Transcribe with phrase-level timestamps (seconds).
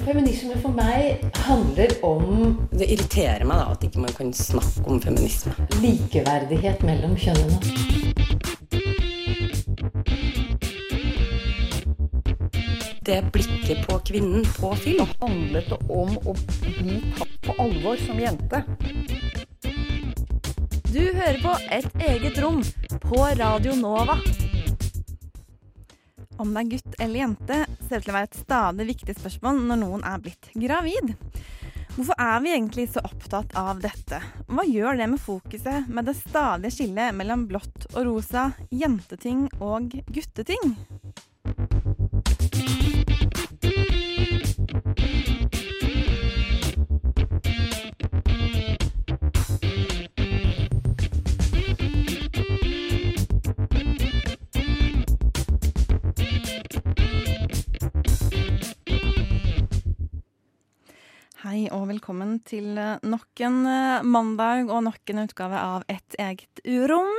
[0.00, 5.00] Feminisme for meg handler om Det irriterer meg da at ikke man kan snakke om
[5.02, 5.52] feminisme.
[5.82, 7.60] likeverdighet mellom kjønnene.
[13.04, 15.06] Det blikket på kvinnen på film.
[15.20, 18.64] handlet det om å bli tatt på alvor som jente.
[20.92, 22.62] Du hører på Et eget rom
[23.00, 24.18] på Radio Nova.
[26.38, 27.56] Om det er gutt eller jente,
[27.92, 31.12] ser ut til å være et stadig viktig spørsmål når noen er blitt gravid.
[31.92, 34.22] Hvorfor er vi egentlig så opptatt av dette?
[34.48, 39.92] Hva gjør det med fokuset med det stadige skillet mellom blått og rosa, jenteting og
[40.08, 40.72] gutteting?
[61.52, 66.14] Hei og velkommen til eh, nok en eh, mandag og nok en utgave av Et
[66.22, 67.10] eget urom.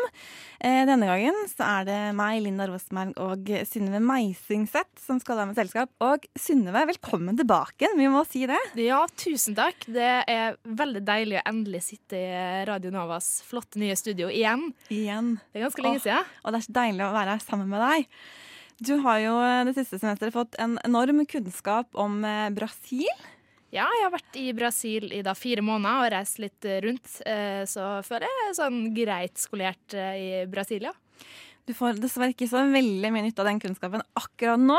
[0.57, 5.51] Eh, Denne gangen så er det meg, Linda Rosmerg og Synnøve Meisingseth som skal være
[5.51, 5.91] med selskap.
[6.01, 7.91] Og Synnøve, velkommen tilbake.
[7.99, 8.57] Vi må si det.
[8.81, 9.85] Ja, tusen takk.
[9.85, 14.71] Det er veldig deilig å endelig sitte i Radio Novas flotte nye studio igjen.
[14.89, 15.35] Igjen.
[15.51, 16.07] Det er ganske lenge Åh.
[16.07, 16.33] siden.
[16.41, 18.09] Og det er så deilig å være her sammen med deg.
[18.81, 19.37] Du har jo
[19.69, 22.23] det siste semesteret fått en enorm kunnskap om
[22.57, 23.13] Brasil.
[23.73, 27.09] Ja, jeg har vært i Brasil i da fire måneder og reist litt eh, rundt,
[27.25, 30.93] eh, så føler jeg sånn greit skolert eh, i Brasil, ja.
[31.65, 34.77] Du får dessverre ikke så veldig mye nytte av den kunnskapen akkurat nå.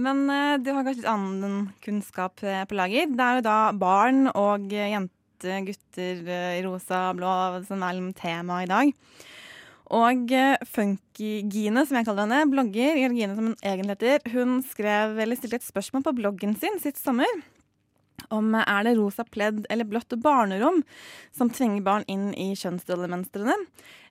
[0.00, 0.22] Men
[0.64, 3.10] du har kanskje litt annen kunnskap på lager.
[3.12, 7.34] Det er jo da barn og jenter, jente, gutter i rosa og blå
[7.68, 8.94] som er liksom tema i dag.
[9.92, 10.32] Og
[10.72, 15.60] Funky-Gine, som jeg kaller henne, blogger, Georgine som hun egentlig heter, hun skrev, eller stilte
[15.60, 17.44] et spørsmål på bloggen sin sist sommer
[18.34, 20.82] om er det rosa pledd eller blått barnerom
[21.36, 23.54] som tvinger barn inn i kjønnsrollemønstrene,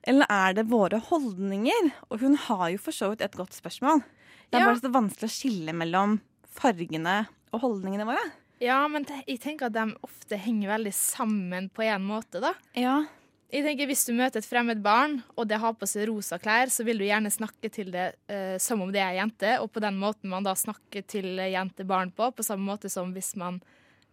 [0.08, 1.92] eller er det våre holdninger?
[2.10, 4.04] Og hun har jo for så vidt et godt spørsmål.
[4.52, 4.66] Det er Ja.
[4.72, 8.32] bare så vanskelig å skille mellom fargene og holdningene våre.
[8.62, 12.54] Ja, men jeg tenker at de ofte henger veldig sammen på en måte, da.
[12.74, 13.06] Ja.
[13.52, 16.68] Jeg tenker Hvis du møter et fremmed barn, og det har på seg rosa klær,
[16.68, 19.80] så vil du gjerne snakke til det eh, som om det er jente, og på
[19.80, 23.62] den måten man da snakker til jente-barn på, på samme måte som hvis man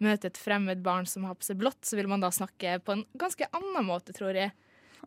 [0.04, 2.96] møter et fremmed barn som har på seg blått, så vil man da snakke på
[2.96, 4.52] en ganske annen måte, tror jeg.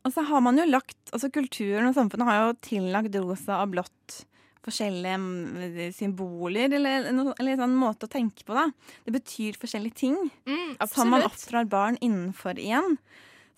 [0.03, 3.75] Og så har man jo lagt, altså Kulturen og samfunnet har jo tillagt rosa og
[3.75, 4.23] blått
[4.65, 8.55] forskjellige mm, symboler, eller, eller en sånn måte å tenke på.
[8.57, 8.67] da.
[9.05, 10.17] Det betyr forskjellige ting.
[10.49, 12.97] Mm, som man oppdrar barn innenfor igjen.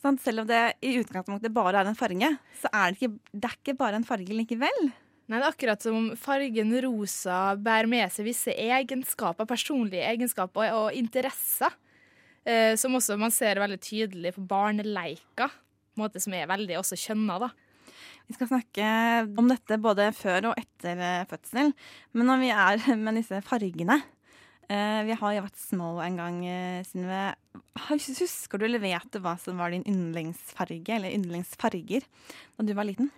[0.03, 0.21] Sant?
[0.21, 3.59] Selv om det i utgangspunktet bare er en farge, så er det ikke, det er
[3.61, 4.89] ikke bare en farge likevel.
[5.27, 10.69] Nei, det er akkurat som om fargen rosa bærer med seg visse egenskaper, personlige egenskaper
[10.71, 11.75] og, og interesser.
[12.47, 16.95] Eh, som også man ser veldig tydelig på barneleika, en måte som er veldig også
[17.01, 17.49] kjønna, da.
[18.27, 18.87] Vi skal snakke
[19.39, 21.73] om dette både før og etter eh, fødsel.
[22.15, 23.99] Men når vi er med disse fargene
[24.67, 27.35] eh, Vi har jo vært små en gang, eh, Synnøve.
[27.91, 32.07] Husker du eller vet du hva som var din yndlingsfarge, eller yndlingsfarger,
[32.55, 33.11] da du var liten?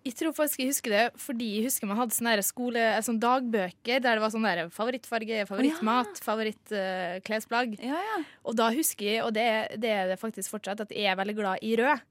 [0.00, 3.20] Jeg tror faktisk jeg husker det fordi jeg husker man hadde sånne skole, eh, sånne
[3.20, 7.76] dagbøker der det var sånn favorittfarge, favorittmat, favorittklesplagg.
[7.84, 8.22] Ja, ja.
[8.48, 11.36] Og da husker jeg, og det, det er det faktisk fortsatt, at jeg er veldig
[11.36, 12.06] glad i rød.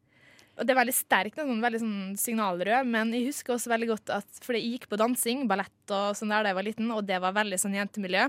[0.60, 4.12] Og det er veldig sterkt, sånn, veldig sånn signalrød, men jeg husker også veldig godt
[4.18, 7.06] at Fordi jeg gikk på dansing, ballett og sånn der da jeg var liten, og
[7.08, 8.28] det var veldig sånn jentemiljø.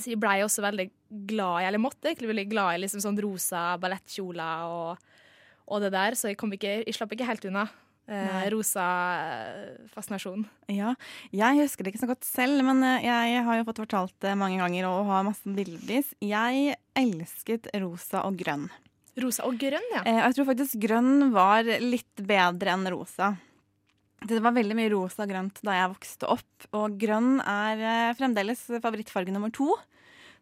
[0.00, 0.88] Så jeg blei også veldig
[1.30, 5.06] glad i, eller måtte egentlig veldig glad i liksom sånn rosa ballettkjoler og,
[5.70, 7.68] og det der, så jeg, kom ikke, jeg slapp ikke helt unna.
[8.10, 8.84] Eh, rosa
[9.22, 10.42] eh, fascinasjon.
[10.74, 10.94] Ja,
[11.30, 14.32] jeg husker det ikke så godt selv, men eh, jeg har jo fått fortalt det
[14.40, 16.10] mange ganger og har masse bildevis.
[16.24, 18.66] Jeg elsket rosa og grønn.
[19.20, 20.02] Rosa og grønn, ja.
[20.06, 23.36] Eh, Jeg tror faktisk grønn var litt bedre enn rosa.
[24.20, 28.10] Det var veldig mye rosa og grønt da jeg vokste opp, og grønn er eh,
[28.18, 29.70] fremdeles favorittfarge nummer to.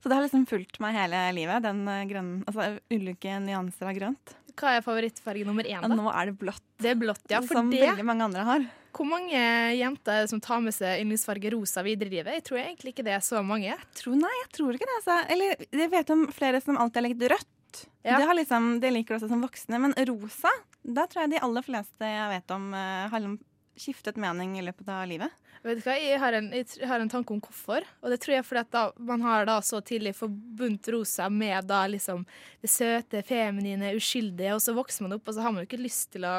[0.00, 3.96] Så det har liksom fulgt meg hele livet, den eh, grønne, altså ulike nyanser av
[3.98, 4.34] grønt.
[4.58, 5.94] Hva er favorittfarge nummer én, da?
[5.94, 7.40] nå er det blått, Det er blått, ja.
[7.44, 8.66] For som det veldig mange andre har.
[8.99, 9.38] Hvor mange
[9.78, 12.38] jenter er det som tar med seg yndlingsfarge rosa videre i livet?
[12.40, 13.76] Jeg tror egentlig ikke det er så mange.
[13.99, 14.96] Tror, nei, jeg tror ikke det.
[15.02, 15.19] Altså.
[15.34, 17.84] Eller jeg vet om flere som alltid har likt rødt.
[18.02, 18.16] Ja.
[18.16, 19.78] Det, har liksom, det liker du også som voksne.
[19.84, 20.50] Men rosa,
[20.82, 23.38] da tror jeg de aller fleste jeg vet om, eh, har liksom
[23.78, 25.30] skiftet mening i løpet av livet.
[25.64, 27.82] Vet du hva, Jeg har en, jeg har en tanke om hvorfor.
[28.02, 31.66] Og det tror jeg fordi at da, man har da så tidlig forbundet rosa med
[31.66, 32.22] da liksom
[32.62, 35.82] det søte, feminine, uskyldige, og så vokser man opp, og så har man jo ikke
[35.82, 36.36] lyst til å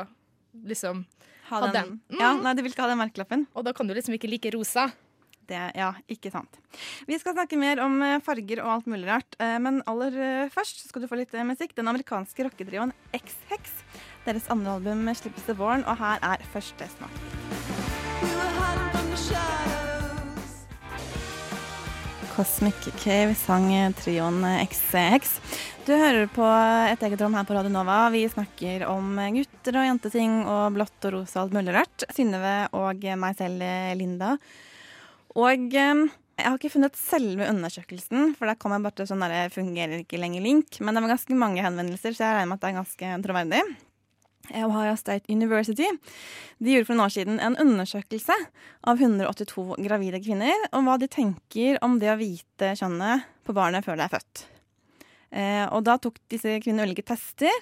[0.65, 1.05] liksom
[1.49, 1.99] Ha Ha den.
[2.09, 2.17] den.
[2.19, 2.43] Ja, Mm.
[2.43, 3.47] nei, du vil ikke ha den merkelappen.
[3.55, 4.91] Og da kan du liksom ikke like rosa.
[5.49, 6.59] Det, ja, ikke sant.
[7.07, 10.49] Vi skal snakke mer om eh, farger og alt mulig rart, eh, men aller eh,
[10.53, 11.73] først skal du få litt musikk.
[11.73, 13.81] Den amerikanske rocketrioen X-Hex.
[14.29, 17.15] Deres andre album slippes til våren, og her er første smak.
[22.35, 25.33] Cosmic Cave sang trioen XX.
[25.87, 27.97] Du hører på Et eget rom her på Radio Nova.
[28.13, 32.05] Vi snakker om gutter og jenteting og blått og rosa og alt mulig rart.
[32.13, 33.65] Synnøve og meg selv,
[33.97, 34.35] Linda.
[35.41, 36.05] Og eh,
[36.37, 40.05] jeg har ikke funnet selve undersøkelsen, for der kom jeg bare til sånn der fungerer
[40.05, 40.77] ikke lenger link.
[40.85, 43.67] Men det var ganske mange henvendelser, så jeg regner med at det er ganske troverdig.
[44.53, 45.87] Ohio State University
[46.59, 48.35] de gjorde for noen år siden en undersøkelse
[48.89, 53.85] av 182 gravide kvinner om hva de tenker om det å vite kjønnet på barnet
[53.85, 54.45] før det er født.
[55.29, 57.53] Eh, og da tok disse kvinnene ulike tester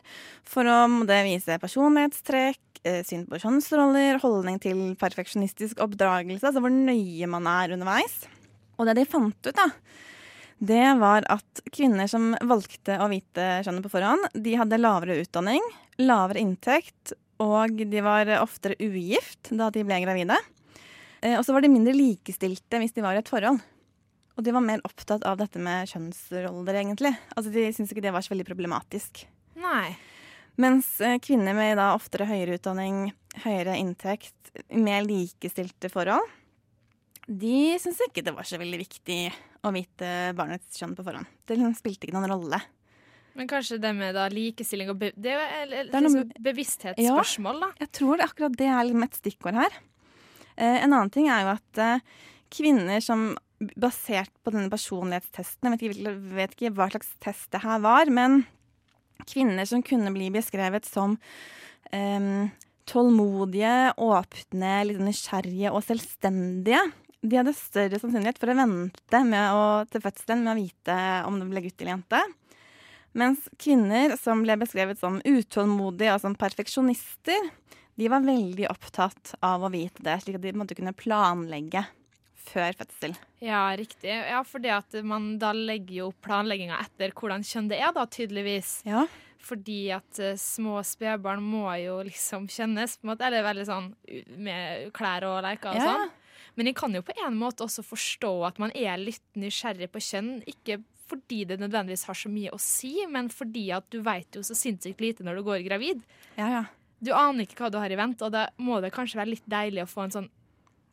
[0.48, 6.72] for om det viser personlighetstrekk, eh, syn på kjønnsroller, holdning til perfeksjonistisk oppdragelse, altså hvor
[6.72, 8.22] nøye man er underveis.
[8.78, 9.68] Og det de fant ut, da,
[10.58, 15.62] det var at kvinner som valgte å vite kjønnet på forhånd, de hadde lavere utdanning,
[16.02, 20.38] lavere inntekt, og de var oftere ugift da de ble gravide.
[21.22, 23.62] Eh, og så var de mindre likestilte hvis de var i et forhold.
[24.38, 27.14] Og de var mer opptatt av dette med kjønnsroller, egentlig.
[27.34, 29.24] Altså, De syntes ikke det var så veldig problematisk.
[29.58, 29.96] Nei.
[30.62, 33.12] Mens eh, kvinner med da oftere høyere utdanning,
[33.44, 34.34] høyere inntekt,
[34.74, 36.26] mer likestilte forhold,
[37.28, 39.20] de syntes ikke det var så veldig viktig
[39.68, 41.28] å vite barnets kjønn på forhånd.
[41.46, 42.62] Det liksom spilte ikke noen rolle.
[43.38, 47.70] Men kanskje det med da likestilling og be Det er jo et liksom bevissthetsspørsmål, da.
[47.84, 49.76] Jeg tror akkurat det er et stikkord her.
[50.58, 52.06] Eh, en annen ting er jo at eh,
[52.54, 53.30] kvinner som
[53.78, 58.10] basert på denne personlighetstesten Jeg vet ikke, vet ikke hva slags test det her var,
[58.14, 58.44] men
[59.26, 61.18] kvinner som kunne bli beskrevet som
[61.94, 62.50] eh,
[62.88, 66.82] tålmodige, åpne, litt nysgjerrige og selvstendige,
[67.28, 70.98] de hadde større sannsynlighet for å vente med å, til fødselen med å vite
[71.28, 72.22] om det ble gutt eller jente.
[73.14, 77.50] Mens kvinner som ble beskrevet som utålmodige og som perfeksjonister,
[77.98, 81.86] de var veldig opptatt av å vite det, slik at de måtte kunne planlegge
[82.48, 83.16] før fødsel.
[83.44, 84.12] Ja, riktig.
[84.12, 88.06] Ja, for det at man da legger jo planlegginga etter hvordan kjønn det er, da,
[88.06, 88.78] tydeligvis.
[88.88, 89.08] Ja.
[89.48, 93.28] Fordi at uh, små spedbarn må jo liksom kjennes, på en måte.
[93.28, 93.90] Eller veldig sånn
[94.38, 95.90] med klær og leker og Ja.
[95.92, 96.16] sånn.
[96.58, 100.02] Men jeg kan jo på en måte også forstå at man er litt nysgjerrig på
[100.02, 100.32] kjønn.
[100.50, 104.42] Ikke fordi det nødvendigvis har så mye å si, men fordi at du vet jo
[104.46, 106.02] så sinnssykt lite når du går gravid.
[106.40, 106.64] Ja, ja.
[107.00, 109.46] Du aner ikke hva du har i vente, og da må det kanskje være litt
[109.46, 110.30] deilig å få en sånn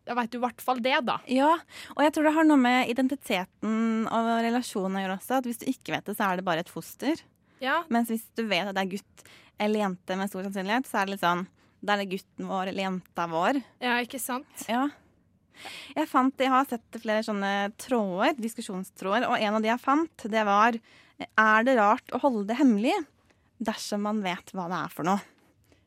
[0.05, 1.14] Da vet du i hvert fall det, da.
[1.32, 1.55] Ja,
[1.94, 5.38] og jeg tror det har noe med identiteten og relasjonen å gjøre også.
[5.38, 7.22] At hvis du ikke vet det, så er det bare et foster.
[7.64, 9.25] Ja, Mens hvis du vet at det er gutt
[9.64, 11.46] eller jente med stor sannsynlighet, så er det litt sånn
[11.81, 13.62] Da er det gutten vår eller jenta vår.
[13.81, 14.66] ja ikke sant?
[14.69, 14.90] Ja.
[15.94, 20.28] Jeg fant, jeg har sett flere sånne tråder, diskusjonstråder, og en av de jeg fant,
[20.30, 20.78] det var
[21.38, 22.96] Er det rart å holde det hemmelig
[23.62, 25.22] dersom man vet hva det er for noe?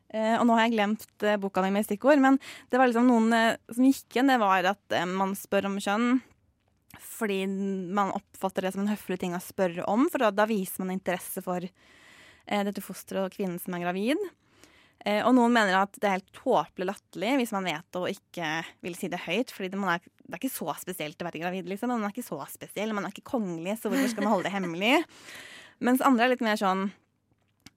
[0.08, 2.38] Eh, og nå har jeg glemt eh, boka mi med stikkord, men
[2.72, 4.32] det var liksom noen eh, som gikk igjen.
[4.32, 6.18] Det var at man spør om kjønn
[6.98, 7.42] fordi
[7.94, 10.94] man oppfatter det som en høflig ting å spørre om, for da, da viser man
[10.94, 11.62] interesse for
[12.48, 14.22] dette fosteret og kvinnen som er gravid.
[15.06, 18.48] Eh, og noen mener at det er helt tåpelig latterlig hvis man vet og ikke
[18.84, 19.52] vil si det høyt.
[19.54, 21.92] fordi det, er, det er ikke så spesielt å være gravid, liksom.
[21.94, 24.56] Man er ikke så spesiell, man er ikke kongelig, så hvorfor skal man holde det
[24.56, 24.96] hemmelig?
[25.86, 26.88] Mens andre er litt mer sånn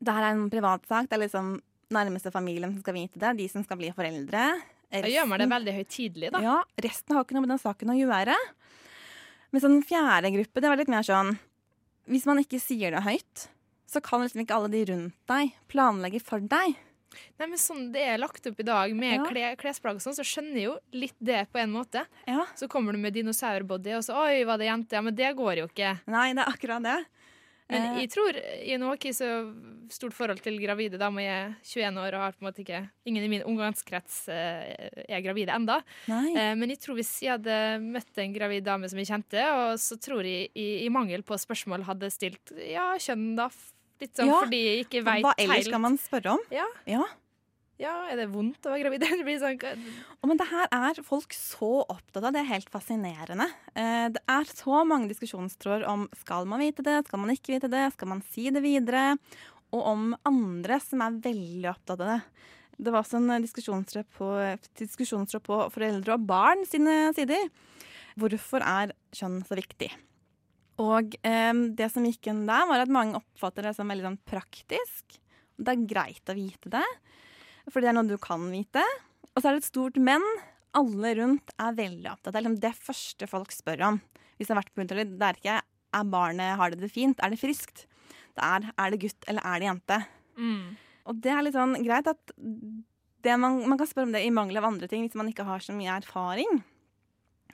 [0.02, 1.06] Det her er en privatsak.
[1.10, 1.60] Det er liksom
[1.94, 3.36] nærmeste familien som skal vite det.
[3.38, 4.46] De som skal bli foreldre.
[4.92, 6.42] Da gjør man det veldig høytidelig, da.
[6.44, 8.36] Ja, resten har ikke noe med den saken å gjøre.
[9.52, 11.36] Men sånn fjerde gruppe, det var litt mer sånn
[12.10, 13.46] Hvis man ikke sier det høyt,
[13.92, 16.80] så kan liksom ikke alle de rundt deg planlegge for deg.
[17.40, 19.26] Nei, men sånn det er lagt opp i dag med Ja.
[19.30, 22.06] kle, klesplagg og sånn, så skjønner jeg jo litt det på en måte.
[22.28, 22.46] Ja.
[22.56, 24.94] Så kommer du med dinosaurbody, og så oi, var det jente?
[24.96, 26.00] Ja, men det går jo ikke.
[26.08, 27.00] Nei, det er akkurat det.
[27.72, 28.02] Men Eh.
[28.04, 29.28] jeg tror i noe ikke så
[29.90, 31.22] stort forhold til gravide damer.
[31.24, 34.90] Jeg er 21 år og har på en måte ikke Ingen i min omgangskrets eh,
[35.08, 35.82] er gravide enda.
[36.10, 36.34] Nei.
[36.36, 39.80] Eh, Men jeg tror hvis jeg hadde møtt en gravid dame som jeg kjente, og
[39.80, 43.48] så tror jeg i, i mangel på spørsmål hadde stilt ja, kjønn, da.
[44.02, 46.46] Litt sånn Ja, fordi jeg ikke veit Hva ellers skal man spørre om?
[46.54, 46.66] Ja.
[46.90, 47.06] Ja.
[47.82, 49.06] ja, er det vondt å være gravid?
[49.22, 52.32] Det blir sånn oh, Men det her er folk så opptatt av.
[52.34, 53.48] Det er helt fascinerende.
[53.76, 57.72] Eh, Det er så mange diskusjonstråder om skal man vite det, skal man ikke vite
[57.72, 59.16] det, skal man si det videre,
[59.72, 62.22] og om andre som er veldig opptatt av det.
[62.82, 64.28] Det var også en diskusjonstråd på,
[64.82, 67.52] diskusjonstråd på foreldre og barn sine sider.
[68.20, 69.92] Hvorfor er kjønn så viktig?
[70.80, 74.22] Og eh, det som gikk inn der, var at mange oppfatter det som veldig sånn
[74.30, 75.20] praktisk.
[75.62, 76.86] Det er greit å vite det,
[77.70, 78.86] fordi det er noe du kan vite.
[79.32, 80.24] Og så er det et stort men
[80.78, 82.46] alle rundt er veldig opptatt av.
[82.46, 84.00] Liksom det første folk spør om
[84.38, 85.58] hvis det har vært på ultralyd, det er ikke
[85.92, 87.86] er barnet, har det det fint, er det friskt?
[88.32, 89.98] Det er er det gutt eller er det jente?
[90.40, 90.64] Mm.
[91.12, 92.34] Og det er litt sånn greit at
[93.22, 95.46] det man, man kan spørre om det i mangel av andre ting hvis man ikke
[95.46, 96.64] har så mye erfaring.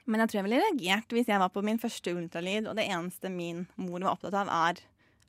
[0.08, 2.86] Men jeg tror jeg ville reagert hvis jeg var på min første ultralyd, og det
[2.88, 4.80] eneste min mor var opptatt av, er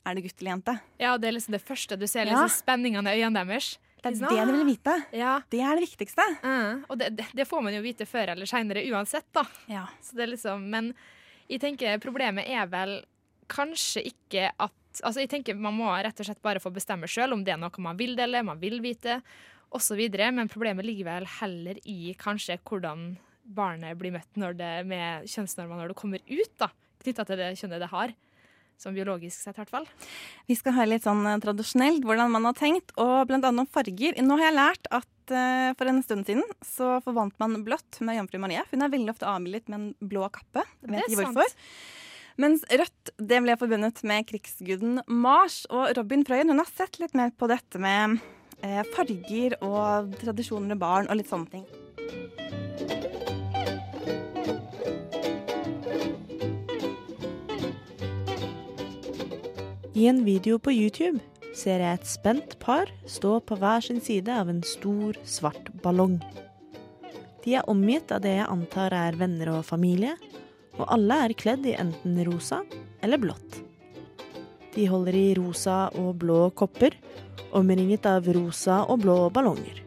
[0.07, 0.73] er det gutt eller jente.
[0.97, 2.39] Ja, det er liksom det første du ser, Ja.
[2.39, 3.77] liksom spenningen i øynene deres.
[4.01, 4.93] Det er Liksom, det de vil vite.
[5.11, 5.33] Ja.
[5.51, 6.23] Det er det viktigste.
[6.41, 9.43] Uh, Og det, det, det får man jo vite før eller seinere uansett, da.
[9.67, 9.83] Ja.
[10.01, 10.93] Så det er liksom, men
[11.49, 13.01] jeg tenker problemet er vel
[13.51, 14.71] kanskje ikke at
[15.03, 17.59] Altså jeg tenker Man må rett og slett bare få bestemme sjøl om det er
[17.61, 19.19] noe man vil dele, man vil vite
[19.71, 19.99] osv.
[20.33, 23.17] Men problemet ligger vel heller i kanskje hvordan
[23.55, 26.65] barnet blir møtt når det, med kjønnsnormer når det kommer ut,
[27.03, 28.15] knytta til det kjønnet det har.
[28.79, 29.87] Som biologisk sett, i hvert fall.
[30.47, 34.15] Vi skal høre litt sånn eh, tradisjonelt hvordan man har tenkt, og annet om farger.
[34.23, 38.15] Nå har jeg lært at uh, for en stund siden så forvant man blått med
[38.21, 38.63] jomfru Marie.
[38.71, 40.63] Hun er veldig ofte avbildet med en blå kappe.
[40.79, 41.35] Jeg vet ikke sant.
[41.35, 41.57] hvorfor.
[42.39, 45.65] Mens rødt det ble forbundet med krigsguden Mars.
[45.75, 48.15] Og Robin Frøyen hun har sett litt mer på dette med
[48.63, 51.67] eh, farger og tradisjoner og barn og litt sånne ting.
[59.93, 61.17] I en video på YouTube
[61.57, 66.19] ser jeg et spent par stå på hver sin side av en stor, svart ballong.
[67.41, 70.13] De er omgitt av det jeg antar er venner og familie,
[70.77, 72.61] og alle er kledd i enten rosa
[73.01, 73.57] eller blått.
[74.75, 76.93] De holder i rosa og blå kopper,
[77.57, 79.81] omringet av rosa og blå ballonger.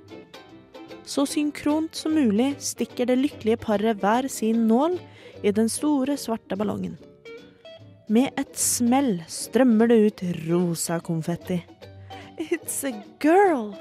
[1.07, 4.99] Så synkront som mulig stikker det lykkelige paret hver sin nål
[5.47, 6.99] i den store, svarte ballongen.
[8.09, 11.61] Med et smell strømmer det ut rosa konfetti.
[12.39, 13.75] It's a girl!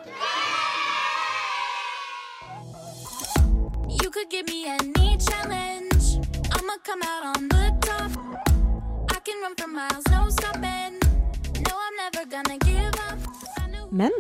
[3.90, 6.22] You could give me any challenge.
[6.54, 8.12] I'ma come out on the top.
[9.10, 11.00] I can run for miles, no stopping.
[11.66, 13.20] No, I'm never gonna give up.
[13.92, 14.12] Men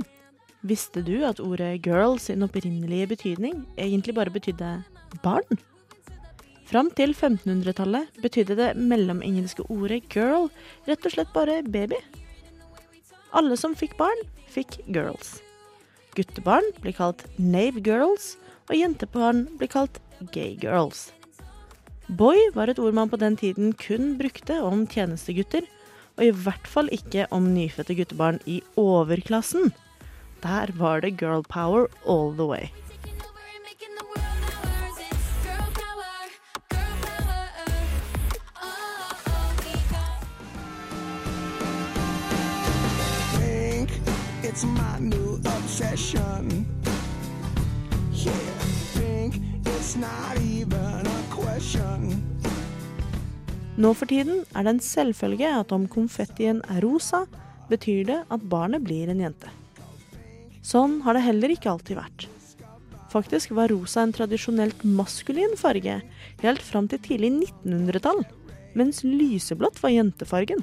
[0.62, 4.84] visste du at ordet girl sin opprinnelige betydning egentlig bare betydde
[5.24, 5.58] barn?
[6.72, 10.46] Fram til 1500-tallet betydde det mellomengelske ordet girl
[10.88, 11.98] rett og slett bare baby.
[13.36, 15.42] Alle som fikk barn, fikk girls.
[16.16, 18.38] Guttebarn blir kalt nave girls,
[18.72, 20.00] og jentebarn blir kalt
[20.32, 21.10] gay girls.
[22.08, 25.68] Boy var et ord man på den tiden kun brukte om tjenestegutter,
[26.16, 29.74] og i hvert fall ikke om nyfødte guttebarn i overklassen.
[30.40, 32.72] Der var det girl power all the way.
[44.52, 46.66] It's my new obsession.
[48.12, 48.60] Yeah,
[49.00, 52.20] think it's not even a question.
[53.78, 57.24] Nå for tiden er det en selvfølge at om konfettien er rosa,
[57.72, 59.48] betyr det at barnet blir en jente.
[60.62, 62.28] Sånn har det heller ikke alltid vært.
[63.14, 66.02] Faktisk var rosa en tradisjonelt maskulin farge
[66.44, 68.22] helt fram til tidlig 1900-tall,
[68.76, 70.60] mens lyseblått var jentefargen.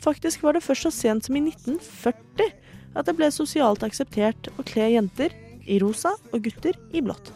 [0.00, 2.59] Faktisk var det først så sent som i 1940
[2.94, 5.34] at det ble sosialt akseptert å kle jenter
[5.70, 7.32] i rosa og gutter i blått.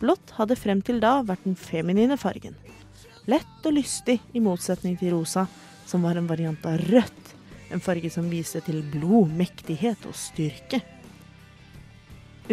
[0.00, 2.56] Blått hadde frem til da vært den feminine fargen.
[3.28, 5.44] Lett og lystig, i motsetning til rosa,
[5.86, 7.34] som var en variant av rødt.
[7.70, 10.80] En farge som viste til blod, mektighet og styrke.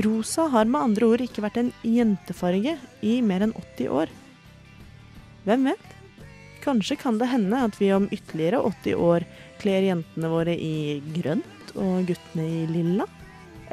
[0.03, 4.11] Rosa har med andre ord ikke vært en jentefarge i mer enn 80 år.
[5.47, 5.87] Hvem vet?
[6.61, 9.25] Kanskje kan det hende at vi om ytterligere 80 år
[9.61, 13.07] kler jentene våre i grønt og guttene i lilla?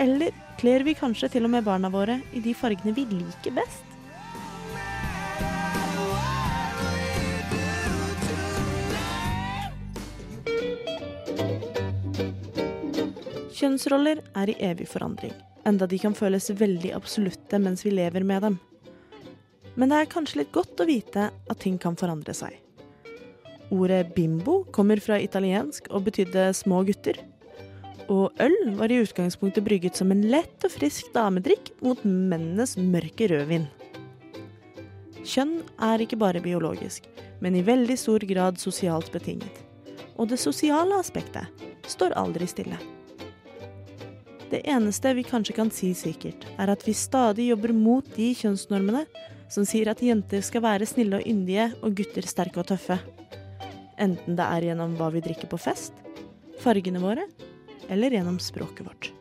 [0.00, 3.90] Eller kler vi kanskje til og med barna våre i de fargene vi liker best?
[13.54, 15.32] Kjønnsroller er i evig forandring,
[15.64, 18.58] enda de kan føles veldig absolutte mens vi lever med dem.
[19.74, 22.63] Men det er kanskje litt godt å vite at ting kan forandre seg.
[23.73, 27.21] Ordet bimbo kommer fra italiensk og betydde små gutter.
[28.12, 33.30] Og øl var i utgangspunktet brygget som en lett og frisk damedrikk mot mennenes mørke
[33.33, 33.64] rødvin.
[35.25, 37.06] Kjønn er ikke bare biologisk,
[37.40, 39.62] men i veldig stor grad sosialt betinget.
[40.21, 42.76] Og det sosiale aspektet står aldri stille.
[44.52, 49.06] Det eneste vi kanskje kan si sikkert, er at vi stadig jobber mot de kjønnsnormene
[49.50, 53.00] som sier at jenter skal være snille og yndige og gutter sterke og tøffe.
[54.00, 55.94] Enten det er gjennom hva vi drikker på fest,
[56.62, 57.26] fargene våre
[57.92, 59.12] eller gjennom språket vårt.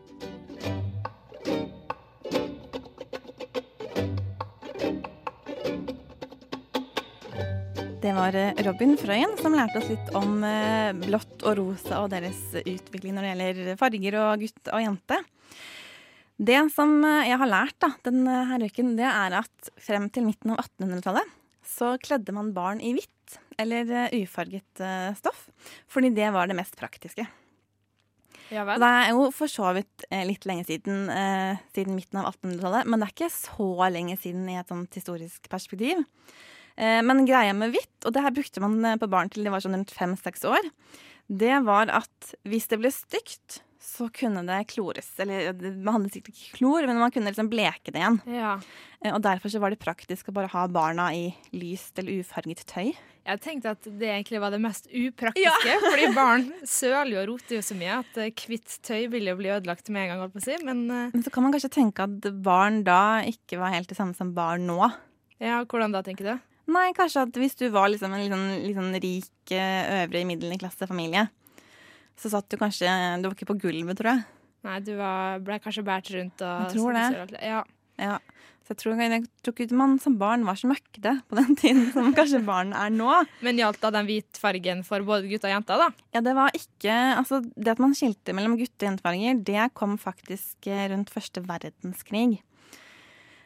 [8.03, 12.10] Det var eh, Robin Frøyen som lærte oss litt om eh, blått og rosa og
[12.12, 15.22] deres utvikling når det gjelder farger og gutt og jente.
[16.36, 20.51] Det som eh, jeg har lært da, denne uken, det er at frem til midten
[20.51, 25.48] av 1800-tallet så kledde man barn i hvitt eller eh, ufarget eh, stoff,
[25.91, 27.25] fordi det var det mest praktiske.
[28.53, 32.34] Ja Det er jo for så vidt eh, litt lenge siden, eh, siden midten av
[32.34, 36.03] 1800-tallet, men det er ikke så lenge siden i et sånt historisk perspektiv.
[36.75, 39.63] Eh, men greia med hvitt, og det her brukte man på barn til de var
[39.63, 40.72] sånn rundt fem-seks år,
[41.32, 45.10] det var at hvis det ble stygt, så kunne det klores.
[45.20, 48.20] Eller man hadde sikkert ikke klor, men man kunne liksom bleke det igjen.
[48.32, 48.54] Ja.
[49.04, 52.63] Eh, Og derfor så var det praktisk å bare ha barna i lyst eller ufarget
[52.70, 52.94] tøy.
[53.24, 57.56] Jeg tenkte at det egentlig var det mest upraktiske, fordi barn søler jo og roter
[57.60, 60.34] jo så mye at eh, hvitt tøy vil jo bli ødelagt med en gang, holdt
[60.36, 60.58] på å si.
[60.68, 64.00] Men eh, Men så kan man kanskje tenke at barn da ikke var helt det
[64.00, 64.80] samme som barn nå.
[65.44, 66.50] ja, hvordan da, tenker du?
[66.72, 70.22] Nei, kanskje at hvis du var liksom en litt sånn, litt sånn rik, øvre øvre
[70.30, 71.25] middelklasse familie,
[72.20, 72.89] så satt du kanskje
[73.22, 74.25] Du var ikke på gulvet, tror jeg.
[74.63, 77.41] Nei, du var, ble kanskje båret rundt og Jeg tror det.
[77.43, 77.63] Ja.
[78.00, 78.17] Ja.
[78.63, 81.89] Så jeg tror, jeg tror ikke man som barn var så møkkete på den tiden
[81.91, 83.10] som kanskje barn er nå.
[83.43, 85.89] Men gjaldt da den hvite fargen for både gutter og jenter, da?
[86.15, 89.98] Ja, det var ikke Altså, det at man skilte mellom gutte- og jentefarger, det kom
[90.00, 92.39] faktisk eh, rundt første verdenskrig.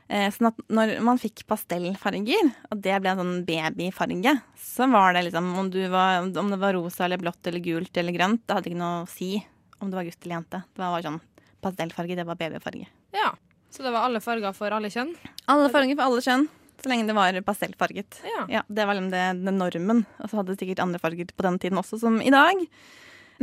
[0.08, 5.18] Eh, sånn at når man fikk pastellfarger, og det ble en sånn babyfarge, så var
[5.18, 8.46] det liksom om, du var, om det var rosa eller blått eller gult eller grønt,
[8.48, 9.34] det hadde ikke noe å si
[9.82, 10.62] om det var gutt eller jente.
[10.72, 11.20] Det var sånn
[11.66, 12.88] pastellfarge, det var babyfarge.
[13.18, 13.34] Ja.
[13.70, 15.12] Så det var alle farger for alle kjønn?
[15.52, 16.48] Alle farger for alle kjønn,
[16.80, 18.22] så lenge det var pastellfarget.
[18.24, 18.48] Ja.
[18.60, 20.06] Ja, det var liksom det, den normen.
[20.22, 22.64] Og så hadde det sikkert andre farger på den tiden også, som i dag.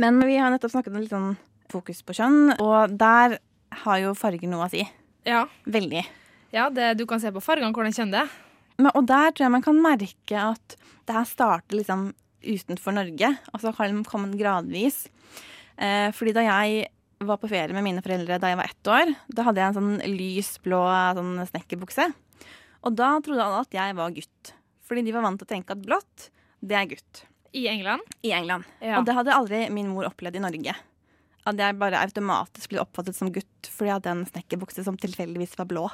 [0.01, 1.35] Men vi har nettopp snakket om litt sånn
[1.71, 3.37] fokus på kjønn, og der
[3.85, 4.81] har jo farger noe å si.
[5.29, 5.45] Ja.
[5.69, 6.03] Veldig.
[6.55, 8.43] Ja det, du kan se på fargene hvordan kjenner det.
[8.79, 12.09] Men, og der tror jeg man kan merke at det her starter liksom
[12.45, 15.05] utenfor Norge, og så har det kommet gradvis.
[15.77, 16.85] Eh, fordi da jeg
[17.25, 19.77] var på ferie med mine foreldre da jeg var ett år, da hadde jeg en
[19.79, 20.81] sånn lys blå
[21.17, 22.09] sånn snekkerbukse.
[22.85, 24.51] Og da trodde alle at jeg var gutt.
[24.85, 26.27] Fordi de var vant til å tenke at blått,
[26.61, 27.23] det er gutt.
[27.55, 28.03] I England.
[28.21, 28.67] I England.
[28.83, 28.99] Ja.
[28.99, 30.75] Og det hadde aldri min mor opplevd i Norge.
[31.45, 35.55] At jeg bare automatisk ble oppfattet som gutt fordi jeg hadde en snekkerbukse som tilfeldigvis
[35.57, 35.87] var blå.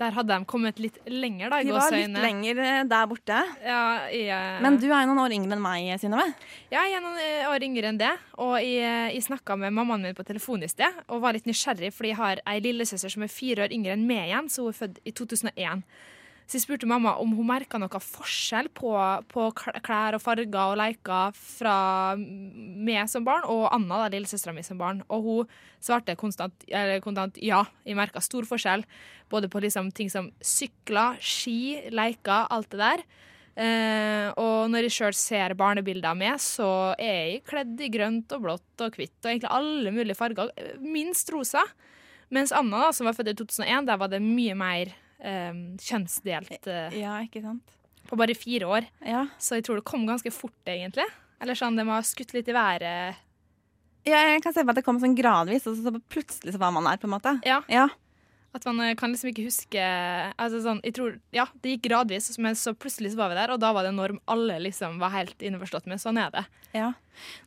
[0.00, 1.58] Der hadde de kommet litt lenger, da.
[1.62, 3.40] De var litt lenger eh, der borte.
[3.62, 6.24] Ja, i, eh, Men du er jo noen år yngre enn meg, Synnøve.
[6.72, 8.12] Ja, jeg er noen eh, år yngre enn det.
[8.40, 11.92] Og jeg, jeg snakka med mammaen min på telefon i sted og var litt nysgjerrig,
[11.94, 14.72] fordi jeg har ei lillesøster som er fire år yngre enn meg igjen, så hun
[14.72, 15.84] er født i 2001.
[16.46, 18.92] Så jeg spurte mamma om hun merka noe forskjell på,
[19.30, 21.76] på klær og farger og leker fra
[22.18, 25.00] meg som barn og Anna, da, lillesøstera mi, som barn.
[25.08, 25.52] Og hun
[25.82, 26.66] svarte konstant,
[27.04, 27.62] kontant ja.
[27.86, 28.84] Jeg merka stor forskjell
[29.32, 33.06] både på liksom ting som sykler, ski, leker, alt det der.
[33.52, 38.32] Uh, og når jeg sjøl ser barnebilder av meg, så er jeg kledd i grønt
[38.32, 41.64] og blått og hvitt og egentlig alle mulige farger, minst rosa.
[42.32, 46.66] Mens Anna, da, som var født i 2001, der var det mye mer eh, kjønnsdelt
[46.70, 47.78] eh, Ja, ikke sant?
[48.10, 48.86] på bare fire år.
[49.06, 49.22] Ja.
[49.38, 51.06] Så jeg tror det kom ganske fort, egentlig.
[51.40, 53.16] Eller sånn, det må ha skutt litt i været.
[54.04, 56.72] Ja, Jeg kan se på at det kom sånn gradvis, og så plutselig så var
[56.74, 57.36] man der, på en måte.
[57.46, 57.60] Ja.
[57.70, 57.86] Ja.
[58.52, 59.80] At man eh, kan liksom ikke huske
[60.36, 63.54] altså sånn, jeg tror, Ja, det gikk gradvis, men så plutselig så var vi der,
[63.54, 66.02] og da var det en norm alle liksom var helt innforstått med.
[66.02, 66.42] Sånn er det.
[66.76, 66.90] ja.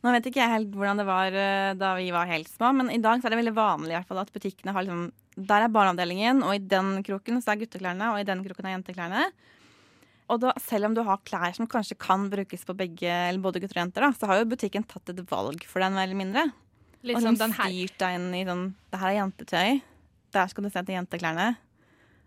[0.02, 2.90] Nå vet ikke jeg helt hvordan det var eh, da vi var helt små, men
[2.90, 5.66] i dag så er det veldig vanlig i hvert fall at butikkene har liksom Der
[5.66, 9.26] er barneavdelingen, og i den kroken så er gutteklærne, og i den kroken er jenteklærne.
[10.32, 13.60] Og da, selv om du har klær som kanskje kan brukes på begge, eller både
[13.62, 16.18] gutter og jenter, da, så har jo butikken tatt et valg for den, mer eller
[16.18, 16.46] mindre.
[17.06, 19.76] Litt og sånn den styrt deg inn i sånn Det her er jentetøy.
[20.34, 21.50] Der skal du se til jenteklærne.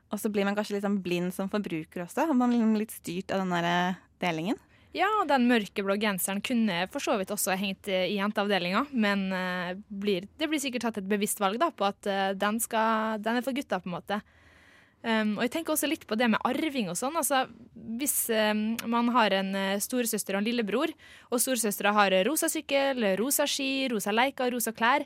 [0.09, 2.29] Og så blir man kanskje litt sånn blind som forbruker også.
[2.29, 4.57] Og man blir litt styrt av den der eh, delingen.
[4.95, 10.25] Ja, den mørkeblå genseren kunne for så vidt også hengt i jenteavdelinga, men eh, blir,
[10.41, 13.45] det blir sikkert tatt et bevisst valg da, på at eh, den, skal, den er
[13.45, 14.19] for gutta, på en måte.
[14.99, 17.15] Um, og jeg tenker også litt på det med arving og sånn.
[17.15, 17.45] Altså,
[18.01, 20.91] hvis um, man har en storesøster og en lillebror,
[21.29, 25.05] og storesøstera har rosa sykkel, rosa ski, rosa leker, rosa klær,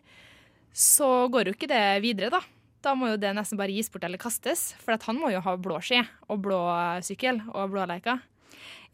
[0.74, 2.42] så går jo ikke det videre, da.
[2.84, 5.54] Da må jo det nesten bare gis bort eller kastes, for han må jo ha
[5.60, 6.64] blå ski og blå
[7.06, 8.24] sykkel og blå leker.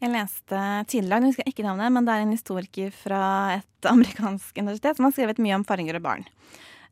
[0.00, 3.22] Jeg leste tidligere, jeg ikke navnet, men det er en historiker fra
[3.58, 6.28] et amerikansk universitet som har skrevet mye om farger og barn.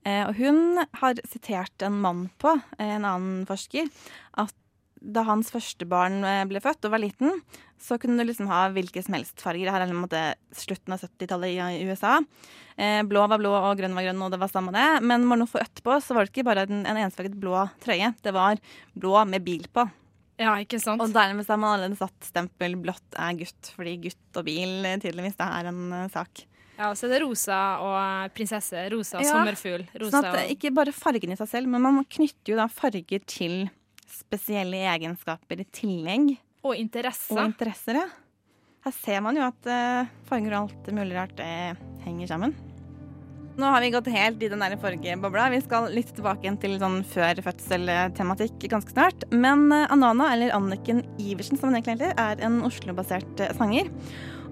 [0.07, 3.89] Eh, og hun har sitert en mann på, eh, en annen forsker,
[4.39, 4.55] at
[4.99, 7.41] da hans første barn eh, ble født og var liten,
[7.79, 9.71] så kunne du liksom ha hvilke som helst farger.
[9.71, 10.23] Her er på måte
[10.59, 12.17] slutten av 70-tallet i USA.
[13.07, 14.87] Blå var blå og grønn var grønn, og det var samme det.
[15.07, 18.11] Men noe få etterpå, så var det ikke bare en, en ensfarget blå trøye.
[18.19, 18.59] Det var
[18.99, 19.87] blå med bil på.
[20.39, 21.03] Ja, ikke sant?
[21.03, 25.01] Og dermed har man allerede satt stempel 'blått er gutt', fordi gutt og bil eh,
[25.03, 26.45] tydeligvis det er en uh, sak.
[26.79, 28.85] Ja, så er det rosa og prinsesse.
[28.95, 29.89] Rosa Ja, sommerfugl.
[29.99, 32.69] Rosa Sånn at og Ikke bare fargen i seg selv, men man knytter jo da
[32.71, 33.67] farger til
[34.07, 36.37] spesielle egenskaper i tillegg.
[36.63, 37.35] Og interesser.
[37.35, 38.07] Og interesser, ja.
[38.87, 41.53] Her ser man jo at uh, farger og alt mulig rart det
[42.07, 42.55] henger sammen.
[43.59, 45.49] Nå har vi gått helt i den der forrige bobla.
[45.51, 49.25] Vi skal litt tilbake til sånn før fødsel-tematikk ganske snart.
[49.35, 53.91] Men eh, Anana, eller Anniken Iversen som hun egentlig heter, er en Oslo-basert eh, sanger.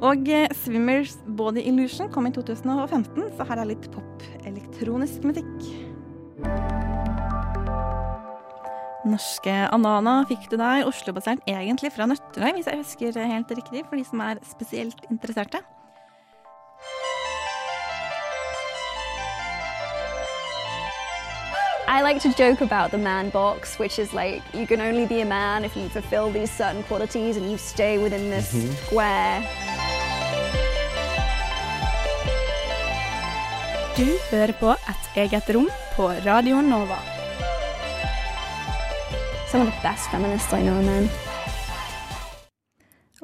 [0.03, 5.55] Og eh, Swimmers Body Illusion kom i 2015, så her er litt pop-elektronisk musikk.
[9.07, 14.03] Norske Anana fikk du der, Oslo-basert egentlig fra Nøtterøy, hvis jeg husker helt riktig, for
[14.03, 15.63] de som er spesielt interesserte.
[21.89, 25.21] I like to joke about the man box, which is like you can only be
[25.21, 28.73] a man if you fulfill these certain qualities and you stay within this mm-hmm.
[28.87, 29.43] square.
[33.97, 36.99] Du hører på Et eget rom på Radio Nova.
[39.51, 41.09] Some of the best feminists I know, man.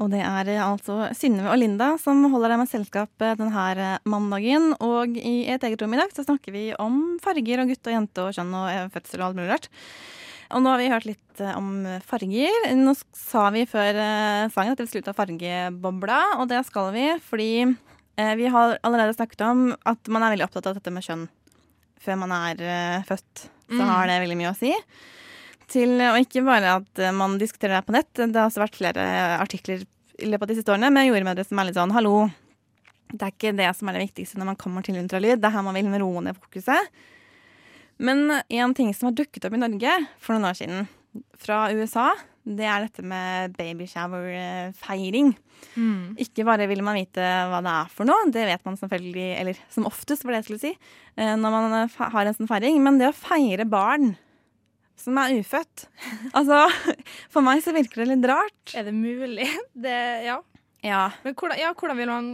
[0.03, 3.67] Og det er eh, altså Synnøve og Linda som holder deg med selskap eh, denne
[3.79, 4.73] eh, mandagen.
[4.83, 7.95] Og i Et eget rom i dag så snakker vi om farger og gutt og
[7.95, 9.71] jente og kjønn og fødsel og alt mulig rart.
[10.53, 11.71] Og nå har vi hørt litt om
[12.05, 12.59] farger.
[12.77, 13.97] Nå sa vi før
[14.53, 17.47] sangen at vi skulle ut av fargebobla, og det skal vi fordi
[18.37, 21.25] vi har allerede snakket om at man er veldig opptatt av dette med kjønn
[22.05, 22.61] før man er
[23.09, 23.47] født.
[23.73, 23.89] Så Mm.
[23.89, 24.75] har det veldig mye å si.
[25.73, 28.11] Til, og ikke bare at eh, man diskuterer det på nett.
[28.19, 29.05] Det har også vært flere
[29.41, 29.85] artikler
[30.21, 32.27] i løpet av de siste årene med jordmødre som er litt sånn hallo,
[33.13, 35.41] det er ikke det som er det viktigste når man kommer til ultralyd.
[35.41, 36.93] Det er her man vil roe ned fokuset.
[38.03, 40.87] Men en ting som har dukket opp i Norge for noen år siden,
[41.37, 42.09] fra USA,
[42.43, 45.35] det er dette med babyshower-feiring.
[45.77, 46.17] Mm.
[46.25, 49.61] Ikke bare vil man vite hva det er for noe, det vet man selvfølgelig, eller
[49.71, 50.73] som oftest, var det jeg skulle si,
[51.21, 52.81] eh, når man eh, har en sånn feiring.
[52.83, 54.15] Men det å feire barn
[55.03, 55.87] som er ufødt
[56.39, 56.63] Altså,
[57.33, 58.75] for meg så virker det litt rart.
[58.79, 59.49] Er det mulig?
[59.87, 60.39] Det, ja.
[60.83, 61.05] Ja.
[61.27, 62.31] Men hvordan, ja, hvordan vil man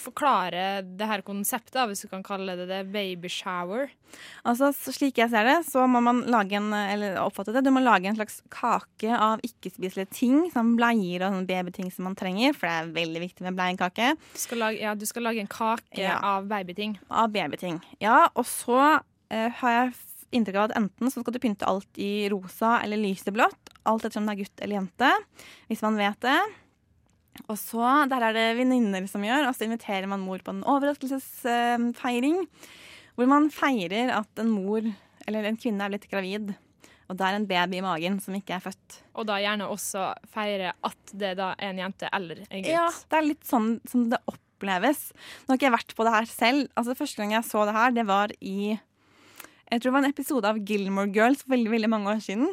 [0.00, 3.90] forklare det her konseptet, hvis du kan kalle det det, baby shower?
[4.46, 7.82] Altså, slik jeg ser det, så må man lage en eller oppfatte det, du må
[7.84, 12.56] lage en slags kake av ikke-spiselige ting, som bleier og sånne babyting som man trenger,
[12.56, 14.14] for det er veldig viktig med bleiekake.
[14.16, 16.16] Du lage, ja, du skal lage en kake Ja.
[16.32, 16.96] av babyting.
[17.10, 17.82] Av babyting.
[18.00, 18.80] Ja, og så
[19.30, 19.94] eh, har jeg
[20.34, 24.20] inntrykk av at enten så skal du pynte alt i rosa eller lyseblått, alt etter
[24.20, 25.10] om det er gutt eller jente,
[25.70, 26.38] hvis man vet det.
[27.48, 30.62] Og så, der er det venninner som gjør, og så inviterer man mor på en
[30.70, 32.44] overraskelsesfeiring,
[33.18, 34.86] hvor man feirer at en mor,
[35.26, 36.54] eller en kvinne er blitt gravid,
[37.10, 39.00] og det er en baby i magen som ikke er født.
[39.18, 42.72] Og da gjerne også feire at det da er en jente eller en gutt.
[42.72, 45.10] Ja, det er litt sånn som det oppleves.
[45.44, 46.70] Nå har ikke jeg vært på det her selv.
[46.78, 48.78] Altså, første gang jeg så det her, det var i
[49.70, 52.50] Jeg tror det var en episode av Gilmore Girls for veldig, veldig mange år siden.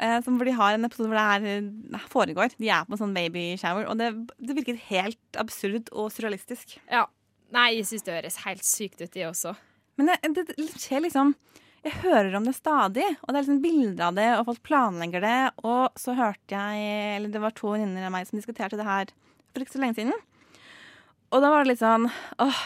[0.00, 2.54] Eh, som hvor de har en episode hvor det er, eh, foregår.
[2.56, 6.78] De er på en sånn babyshower, og det, det virket helt absurd og surrealistisk.
[6.90, 7.06] Ja.
[7.50, 9.56] Nei, jeg syns det høres helt sykt ut, det også.
[9.98, 11.34] Men det, det, det skjer liksom
[11.82, 15.24] Jeg hører om det stadig, og det er liksom bilder av det, og folk planlegger
[15.24, 15.38] det.
[15.64, 19.12] Og så hørte jeg Eller det var to venninner av meg som diskuterte det her
[19.50, 20.12] for ikke så lenge siden.
[21.32, 22.60] Og da var det litt sånn åh,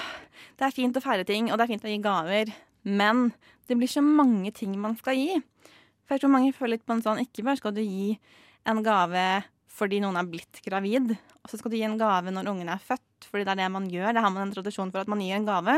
[0.59, 2.53] det er fint å feire ting, og det er fint å gi gaver,
[2.85, 3.31] men
[3.69, 5.41] det blir så mange ting man skal gi.
[6.05, 8.15] For jeg tror mange føler litt på en sånn Ikke bare skal du gi
[8.69, 9.25] en gave
[9.75, 12.79] fordi noen er blitt gravid, og så skal du gi en gave når ungen er
[12.79, 14.13] født, fordi det er det man gjør.
[14.15, 15.75] Det har man en tradisjon for at man gir en gave.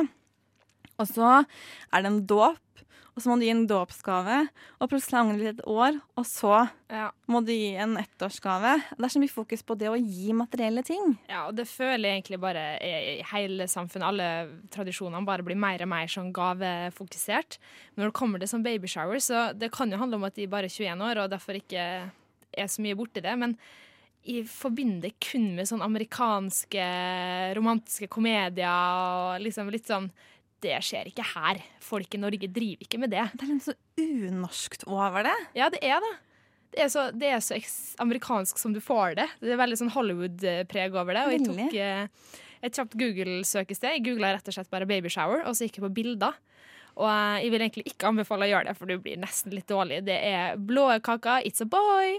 [1.01, 2.83] Og så er det en dåp,
[3.17, 4.35] og så må du gi en dåpsgave,
[4.79, 7.07] og plutselig angrer du blitt et år, og så Ja.
[7.27, 8.75] må du gi en ettårsgave.
[8.93, 11.17] Det er så mye fokus på det å gi materielle ting.
[11.29, 14.29] Ja, og det føler jeg egentlig bare i i hele samfunnet, alle
[14.71, 17.57] tradisjonene, bare blir mer og mer sånn gavefokusert.
[17.97, 20.47] Men når det kommer til sånn babyshower, så det kan jo handle om at de
[20.47, 22.11] bare er 21 år, og derfor ikke
[22.57, 23.37] er så mye borti det.
[23.39, 23.57] Men
[24.27, 26.87] jeg forbinder kun med sånn amerikanske
[27.57, 30.11] romantiske komedier og liksom litt sånn
[30.67, 31.61] Det skjer ikke her.
[31.85, 33.27] Folk i Norge driver ikke med det.
[33.39, 35.37] Det er litt så unorskt over det.
[35.59, 36.15] Ja, det er det.
[36.77, 37.57] Det er så, det er så
[38.03, 39.29] amerikansk som du får det.
[39.41, 41.23] Det er veldig sånn Hollywood-preg over det.
[41.25, 42.35] Og jeg tok eh,
[42.67, 43.95] et kjapt Google-søkested.
[43.95, 46.37] Jeg googla rett og slett bare 'babyshower', og så gikk jeg på bilder.
[46.97, 49.69] Og eh, jeg vil egentlig ikke anbefale å gjøre det, for du blir nesten litt
[49.71, 50.03] dårlig.
[50.09, 52.19] Det er blå kaka, 'it's a boy'.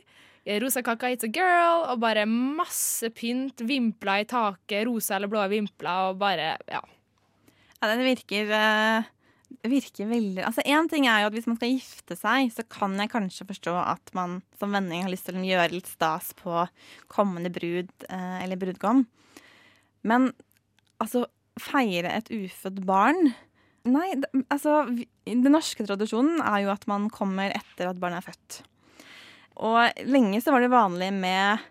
[0.63, 1.91] Rosa kaka, 'it's a girl'.
[1.91, 3.61] Og bare masse pynt.
[3.61, 6.81] Vimpler i taket, rosa eller blå vimpler, og bare Ja.
[7.77, 9.07] Ja, det virker eh,
[9.67, 12.97] virker veldig Altså Én ting er jo at hvis man skal gifte seg, så kan
[12.99, 16.65] jeg kanskje forstå at man som vending har lyst til å gjøre litt stas på
[17.11, 19.05] kommende brud eh, eller brudgom.
[20.07, 20.31] Men
[21.01, 21.25] altså,
[21.61, 23.31] feire et ufødt barn
[23.87, 24.09] Nei,
[24.51, 28.57] altså Den norske tradisjonen er jo at man kommer etter at barnet er født.
[29.63, 31.63] Og lenge så var det vanlig med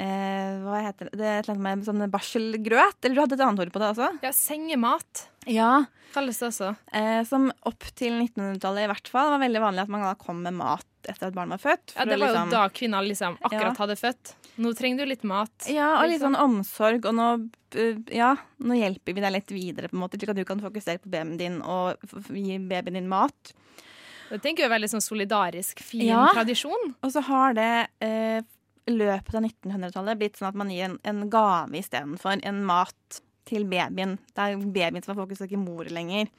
[0.00, 1.18] eh, Hva heter det?
[1.20, 2.98] det er et eller annet med sånn barselgrøt?
[3.04, 4.08] Eller du hadde et annet ord på det også?
[4.24, 5.84] Ja, sengemat Ja.
[6.14, 6.72] kalles det også.
[6.92, 10.42] Eh, som opp til 1900-tallet i hvert fall var veldig vanlig at man da kom
[10.42, 11.94] med mat etter at barnet var født.
[11.96, 13.86] Ja, Det var jo liksom- da kvinner liksom akkurat Ja.
[13.86, 14.34] hadde født.
[14.58, 15.50] Nå trenger du litt mat.
[15.68, 16.34] Ja, og litt liksom.
[16.34, 20.18] sånn omsorg, og nå, eh, ja, nå hjelper vi deg litt videre, på en måte,
[20.18, 21.96] slik at du kan fokusere på babyen din og
[22.28, 23.52] gi babyen din mat.
[24.28, 26.28] Det tenker jeg er veldig sånn solidarisk, fin Ja.
[26.34, 26.94] tradisjon.
[27.02, 28.42] Og så har det eh,
[28.88, 33.66] løpet av 1900-tallet blitt sånn at man gir en, en gave istedenfor en mat til
[33.68, 34.16] babyen.
[34.34, 36.30] Det er babyen som er fokus, ikke mor lenger.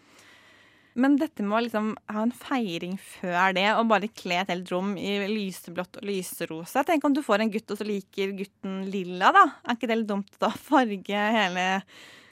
[1.00, 4.72] Men dette med å liksom ha en feiring før det, og bare kle et helt
[4.74, 8.82] rom i lyseblått og lyserosa Tenk om du får en gutt, og så liker gutten
[8.92, 9.46] lilla, da.
[9.64, 11.68] Er ikke det litt dumt å farge hele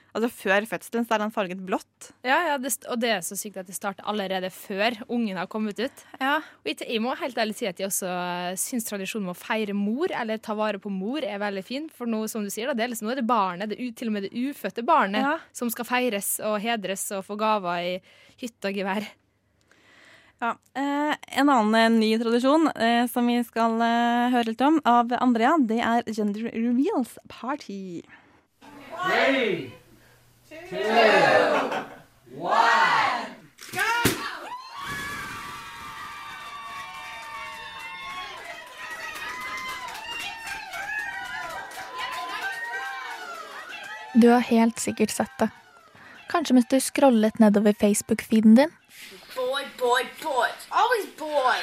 [0.10, 2.10] Altså før fødselen så er han farget blått.
[2.26, 5.50] Ja, ja, det, Og det er så sykt at det starter allerede før ungen har
[5.52, 6.04] kommet ut.
[6.18, 6.40] Ja.
[6.64, 9.76] Og jeg, må helt ærlig si at jeg også uh, syns tradisjonen med å feire
[9.78, 11.90] mor, eller ta vare på mor, er veldig fin.
[11.94, 14.10] For nå, som du sier, da, det er liksom, nå er det barnet, det, til
[14.10, 15.38] og med det ufødte barnet, Ja.
[15.54, 17.96] som skal feires og hedres og få gaver i
[18.42, 19.06] hytte og gevær.
[20.40, 20.54] Ja.
[20.74, 25.12] Eh, en annen eh, ny tradisjon eh, som vi skal eh, høre litt om av
[25.20, 28.00] Andrea, det er Gender Reveals Party.
[29.00, 29.70] Three,
[30.70, 30.76] two,
[32.38, 33.26] one,
[33.74, 33.82] go!
[44.14, 45.50] Du har helt sikkert sett det.
[46.30, 48.70] Kanskje mens du scrollet nedover Facebook-feeden din.
[49.36, 50.50] Boy, boy, boy.
[50.70, 51.58] Always boy.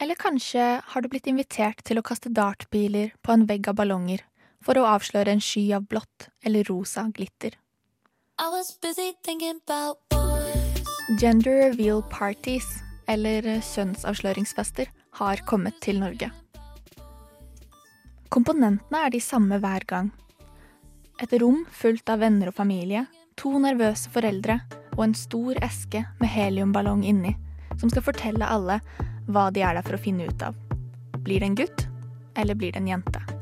[0.00, 4.20] Eller kanskje har du blitt invitert til å kaste dartpiler på en vegg av ballonger
[4.64, 7.56] for å avsløre en sky av blått eller rosa glitter.
[11.20, 12.64] Gender reveal parties,
[13.04, 16.30] eller kjønnsavsløringsfester, har kommet til Norge.
[18.32, 20.08] Komponentene er de samme hver gang.
[21.20, 23.04] Et rom fullt av venner og familie,
[23.36, 24.56] to nervøse foreldre
[24.96, 27.34] og en stor eske med heliumballong inni,
[27.76, 28.78] som skal fortelle alle
[29.28, 30.56] hva de er der for å finne ut av.
[31.20, 31.84] Blir det en gutt,
[32.40, 33.39] eller blir det en jente?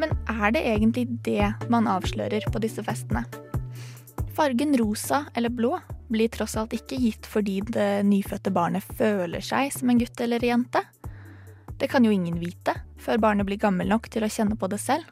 [0.00, 3.26] Men er det egentlig det man avslører på disse festene?
[4.36, 5.74] Fargen rosa eller blå
[6.08, 10.42] blir tross alt ikke gitt fordi det nyfødte barnet føler seg som en gutt eller
[10.44, 10.80] jente.
[11.76, 14.80] Det kan jo ingen vite før barnet blir gammel nok til å kjenne på det
[14.80, 15.04] selv.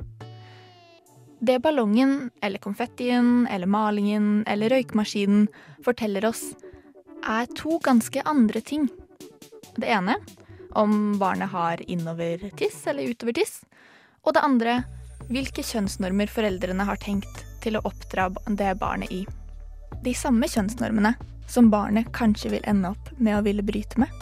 [1.39, 5.47] Det ballongen eller konfettien eller malingen eller røykmaskinen
[5.87, 6.49] forteller oss,
[7.29, 8.89] er to ganske andre ting.
[9.77, 10.17] Det ene
[10.79, 13.61] om barnet har innover-tiss eller utover-tiss.
[14.29, 14.79] Og det andre
[15.33, 18.29] hvilke kjønnsnormer foreldrene har tenkt til å oppdra
[18.61, 19.23] det barnet i.
[20.05, 21.15] De samme kjønnsnormene
[21.49, 24.13] som barnet kanskje vil ende opp med å ville bryte med.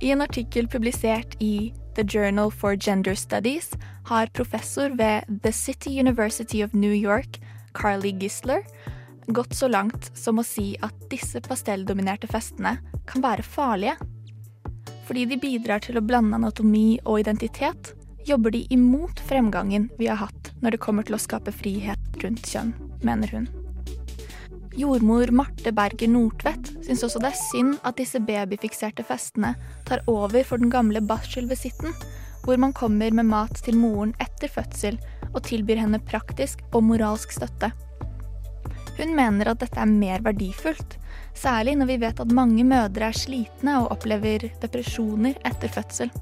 [0.00, 3.72] I en artikkel publisert i The Journal for Gender Studies
[4.08, 7.40] har professor ved The City University of New York,
[7.72, 8.64] Carly Gisler,
[9.26, 13.96] gått så langt som å si at disse pastelldominerte festene kan være farlige.
[15.10, 17.88] Fordi de bidrar til å blande anatomi og identitet,
[18.28, 22.46] jobber de imot fremgangen vi har hatt når det kommer til å skape frihet rundt
[22.46, 22.70] kjønn,
[23.02, 23.48] mener hun.
[24.78, 29.56] Jordmor Marte Berger Nordtvedt syns også det er synd at disse babyfikserte festene
[29.88, 31.90] tar over for den gamle barselvisitten,
[32.44, 37.34] hvor man kommer med mat til moren etter fødsel og tilbyr henne praktisk og moralsk
[37.34, 37.72] støtte.
[38.94, 40.99] Hun mener at dette er mer verdifullt,
[41.36, 46.12] særlig når vi vet at mange mødre er slitne og opplever depresjoner etter fødsel.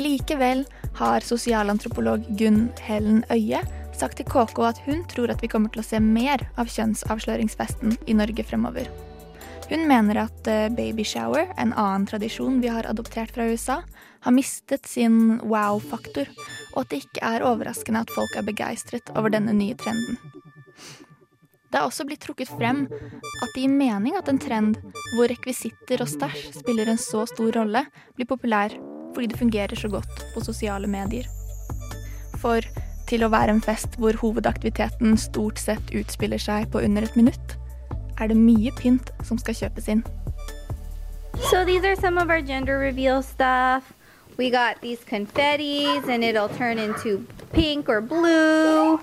[0.00, 0.64] Likevel
[0.96, 3.60] har sosialantropolog Gunn Helen Øye
[4.00, 7.98] sagt til KK at hun tror at vi kommer til å se mer av kjønnsavsløringsfesten
[8.08, 8.88] i Norge fremover.
[9.70, 13.82] Hun mener at eh, babyshower, en annen tradisjon vi har adoptert fra USA,
[14.24, 16.26] har mistet sin wow-faktor,
[16.72, 20.18] og at det ikke er overraskende at folk er begeistret over denne nye trenden.
[21.70, 24.78] Det er også blitt trukket frem at det gir mening at en trend
[25.14, 27.84] hvor rekvisitter og stæsj spiller en så stor rolle,
[28.18, 28.74] blir populær
[29.14, 31.26] fordi det fungerer så godt på sosiale medier.
[32.42, 32.66] For
[33.10, 37.56] til å være en fest hvor hovedaktiviteten stort sett utspiller seg på under et minutt,
[38.18, 40.04] er det mye pynt som skal kjøpes inn.
[41.50, 43.94] So these are some of our gender reveal stuff.
[44.36, 49.00] We got these confettis and it'll turn into pink or blue.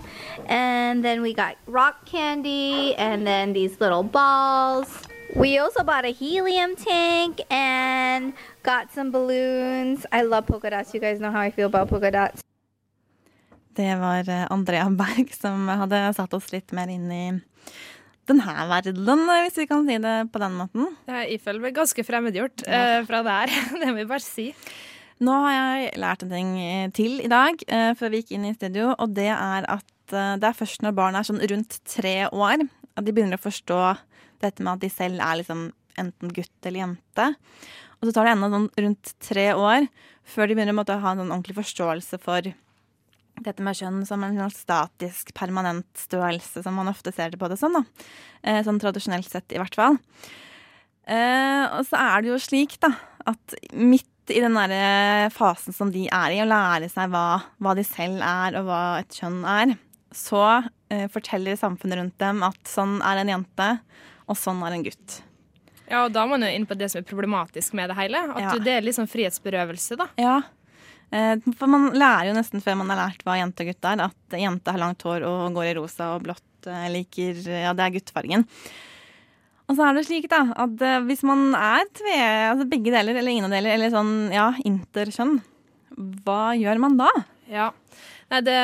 [0.48, 4.88] And then we got rock candy and then these little balls.
[5.36, 8.34] We also bought a helium tank and
[8.64, 10.06] got some balloons.
[10.12, 10.94] I love polka dots.
[10.94, 12.42] You guys know how I feel about polka dots.
[13.78, 17.26] Det var eh, Andrea Berg som hadde satt oss litt mer inn i
[18.28, 20.90] denne verdenen, hvis vi kan si det på den måten.
[21.08, 23.54] Jeg føler meg ganske fremmedgjort eh, fra det her.
[23.82, 24.50] Det må vi bare si.
[25.18, 28.46] Nå har jeg lært en ting eh, til i dag, eh, før vi gikk inn
[28.46, 31.80] i studio, og det er at eh, det er først når barn er sånn rundt
[31.90, 32.62] tre år,
[32.94, 33.82] at de begynner å forstå
[34.44, 37.28] dette med at de selv er liksom enten gutt eller jente.
[37.98, 39.90] Og så tar det ennå sånn rundt tre år
[40.28, 42.52] før de begynner å måtte ha en sånn ordentlig forståelse for
[43.42, 47.50] dette med kjønn som en sånn statisk, permanent størrelse, som man ofte ser det på
[47.50, 48.06] det sånn, da.
[48.44, 49.98] Eh, sånn tradisjonelt sett, i hvert fall.
[51.08, 52.92] Eh, og så er det jo slik, da,
[53.30, 57.26] at midt i den der fasen som de er i, å lære seg hva,
[57.64, 59.78] hva de selv er, og hva et kjønn er,
[60.12, 60.42] så
[60.92, 63.70] eh, forteller samfunnet rundt dem at sånn er en jente,
[64.28, 65.22] og sånn er en gutt.
[65.88, 68.20] Ja, og da er man jo inn på det som er problematisk med det hele.
[68.36, 68.58] At Ja.
[68.60, 70.10] det er litt sånn frihetsberøvelse, da.
[70.20, 70.42] Ja.
[71.16, 74.04] Eh, For man lærer jo nesten før man har lært hva jente og gutt er,
[74.10, 77.86] at jente har langt hår og går i rosa og blått, eh, liker Ja, det
[77.86, 78.44] er guttefargen.
[79.68, 82.20] Og så er det slik, da, at eh, hvis man er tve,
[82.54, 85.42] altså begge deler, eller ingen deler, eller sånn, ja, interkjønn,
[86.24, 87.10] hva gjør man da?
[87.52, 87.72] Ja.
[88.28, 88.56] Nei, det,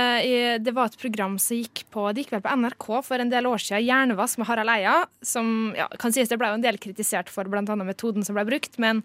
[0.60, 3.48] det var et program som gikk på Det gikk vel på NRK for en del
[3.48, 4.96] år siden, 'Hjernevask' med Harald Eia.
[5.24, 7.64] Som ja, kan sies det ble jo en del kritisert for bl.a.
[7.64, 8.76] metoden som ble brukt.
[8.76, 9.04] Men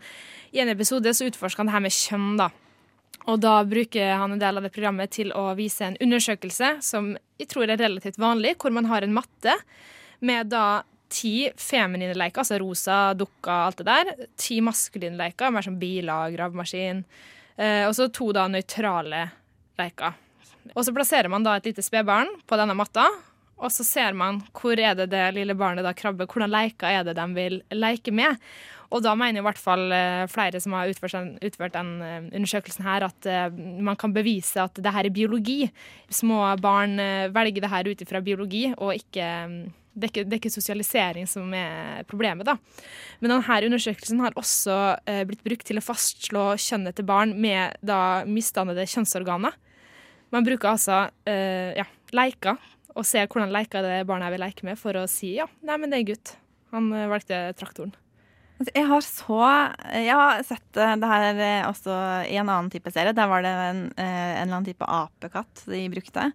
[0.51, 2.51] i en episode så utforsker han det her med kjønn, da.
[3.31, 7.13] Og da bruker han en del av det programmet til å vise en undersøkelse som
[7.39, 9.55] jeg tror er relativt vanlig, hvor man har en matte
[10.19, 10.83] med da
[11.13, 14.29] ti feminine leker, altså rosa, dukka, alt det der.
[14.41, 17.05] Ti maskuline leker, mer som biler, gravemaskin.
[17.57, 19.27] Eh, og så to da nøytrale
[19.81, 20.17] leker.
[20.75, 23.07] Og så plasserer man da et lite spedbarn på denne matta,
[23.59, 27.07] og så ser man hvor er det det lille barnet da krabber, hvordan leker er
[27.07, 28.39] det de vil leke med.
[28.95, 32.29] Og da mener i hvert fall eh, flere som har utført den, utført den eh,
[32.39, 33.51] undersøkelsen her, at eh,
[33.85, 35.67] man kan bevise at det her er biologi.
[36.09, 36.97] Små barn
[37.35, 39.27] velger det her ut ifra biologi, og ikke
[39.99, 42.57] det er, ikke, det er ikke sosialisering som er problemet, da.
[43.21, 44.79] Men denne undersøkelsen har også
[45.11, 49.57] eh, blitt brukt til å fastslå kjønnet til barn med da misdannede kjønnsorganer.
[50.35, 52.59] Man bruker altså eh, ja, leker,
[52.99, 55.93] og ser hvordan leker det barnet vil leke med, for å si ja, nei, men
[55.93, 56.37] det er gutt.
[56.75, 57.95] Han eh, valgte traktoren.
[58.59, 59.43] Altså, Jeg har så
[59.95, 63.15] Jeg har sett eh, det her eh, også i en annen type serie.
[63.17, 66.31] Der var det en, en eller annen type apekatt de brukte.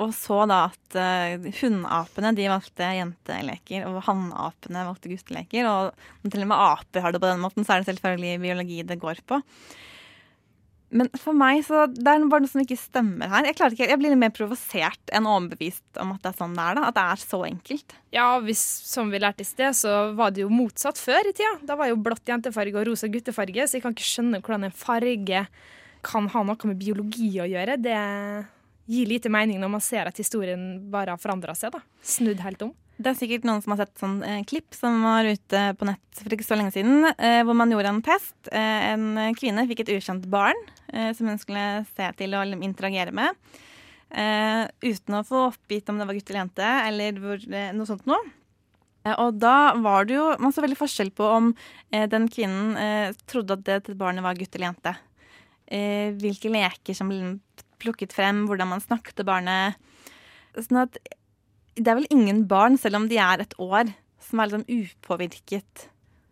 [0.00, 5.68] Og så da at uh, hunnapene de valgte jenteleker, og hannapene valgte gutteleker.
[5.70, 8.82] Og til og med aper har det på den måten, så er det selvfølgelig biologi
[8.86, 9.40] det går på.
[10.94, 13.48] Men for meg så det er bare noe som ikke stemmer her.
[13.48, 16.66] Jeg, ikke, jeg blir litt mer provosert enn overbevist om at det er sånn det
[16.66, 16.78] er.
[16.78, 17.94] da, At det er så enkelt.
[18.14, 21.56] Ja, hvis, som vi lærte i sted, så var det jo motsatt før i tida.
[21.66, 24.76] Da var jo blått jentefarge og rosa guttefarge, så jeg kan ikke skjønne hvordan en
[24.84, 25.46] farge
[26.04, 27.80] kan ha noe med biologi å gjøre.
[27.82, 27.98] Det
[28.90, 31.72] gir lite mening når man ser at historien bare har forandra seg.
[31.74, 31.80] da.
[32.04, 32.74] Snudd helt om.
[32.94, 36.20] Det er sikkert noen som har sett sånn eh, klipp som var ute på nett
[36.20, 38.36] for ikke så lenge siden, eh, hvor man gjorde en test.
[38.54, 40.60] Eh, en kvinne fikk et ukjent barn
[40.92, 43.34] eh, som hun skulle se til og interagere med.
[44.14, 47.90] Eh, uten å få oppgitt om det var gutt eller jente, eller hvor, eh, noe
[47.90, 48.22] sånt noe.
[49.18, 51.50] Og da var det jo Man så veldig forskjell på om
[51.92, 54.94] den kvinnen trodde at det til barnet var gutt eller jente.
[56.22, 57.34] Hvilke leker som ble
[57.84, 59.78] plukket frem, hvordan man snakket til barnet.
[60.56, 60.98] Sånn at
[61.74, 63.90] det er vel ingen barn, selv om de er et år,
[64.22, 65.88] som er liksom upåvirket.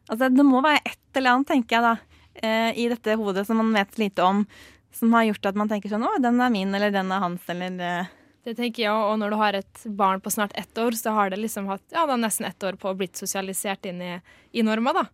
[0.08, 1.94] Altså, det må være et eller annet, tenker jeg da,
[2.42, 4.44] eh, i dette hodet som man vet lite om,
[4.92, 7.46] som har gjort at man tenker sånn Å, den er min, eller den er hans,
[7.52, 8.10] eller eh.
[8.42, 11.30] Det tenker jeg, og når du har et barn på snart ett år, så har
[11.30, 14.16] det liksom hatt ja, det nesten ett år på å blitt sosialisert inn i,
[14.50, 14.90] i norma.
[14.96, 15.04] da.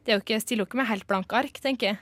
[0.00, 1.98] Det er jo ikke, stiller jo ikke med helt blanke ark, tenker jeg.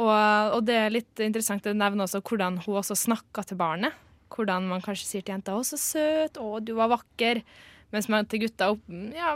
[0.00, 3.96] Og, og det er litt interessant å nevne også hvordan hun også snakker til barnet.
[4.30, 7.42] Hvordan man kanskje sier til jenta 'Å, så søt', 'Å, du var vakker'.
[7.90, 9.34] Mens man til gutta opp, ja,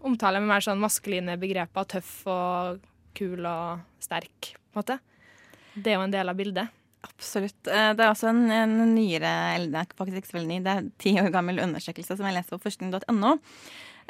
[0.00, 1.84] omtaler med mer sånn maskuline begreper.
[1.84, 2.80] Tøff og
[3.14, 4.96] kul og sterk, på en måte.
[5.76, 6.72] Det er jo en del av bildet.
[7.04, 7.60] Absolutt.
[7.68, 10.72] Eh, Det er også en, en nyere, det er faktisk ikke så veldig ny, det
[10.72, 13.36] er ti år gammel undersøkelse som jeg leser på forskning.no.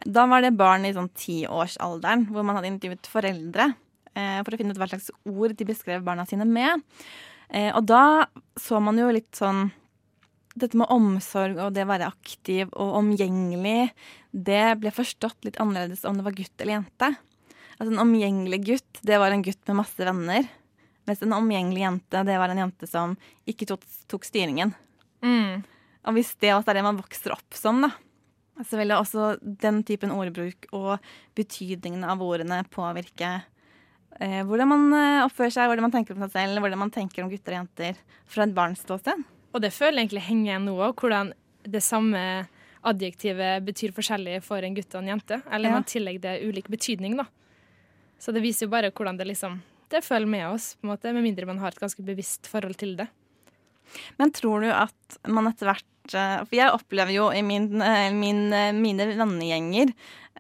[0.07, 3.73] Da var det barn i sånn tiårsalderen hvor man hadde intervjuet foreldre
[4.15, 6.83] for å finne ut hva slags ord de beskrev barna sine med.
[7.51, 8.27] Eh, og da
[8.59, 9.69] så man jo litt sånn
[10.59, 13.91] dette med omsorg og det å være aktiv og omgjengelig,
[14.31, 17.11] det ble forstått litt annerledes om det var gutt eller jente.
[17.79, 20.49] Altså En omgjengelig gutt, det var en gutt med masse venner.
[21.09, 23.15] Mens en omgjengelig jente, det var en jente som
[23.49, 24.75] ikke tok, tok styringen.
[25.25, 25.63] Mm.
[26.09, 27.93] Og hvis det også er det man vokser opp som, da,
[28.67, 30.99] så vil det også den typen ordbruk og
[31.39, 33.39] betydningen av ordene påvirke
[34.19, 37.23] eh, hvordan man eh, oppfører seg, hvordan man tenker om seg selv, hvordan man tenker
[37.25, 38.01] om gutter og jenter
[38.31, 39.23] fra et barns ståsted.
[39.55, 41.33] Og det føler jeg egentlig henger igjen nå òg, hvordan
[41.67, 42.21] det samme
[42.87, 45.41] adjektivet betyr forskjellig for en gutt og en jente.
[45.53, 45.75] Eller Ja.
[45.75, 47.27] man tillegger det ulik betydning, da.
[48.19, 51.13] Så det viser jo bare hvordan det liksom Det følger med oss, på en måte,
[51.13, 53.09] med mindre man har et ganske bevisst forhold til det.
[54.21, 58.13] Men tror du at man etter hvert eh, For jeg opplever jo i min, eh,
[58.15, 58.51] min,
[58.81, 59.91] mine vennegjenger,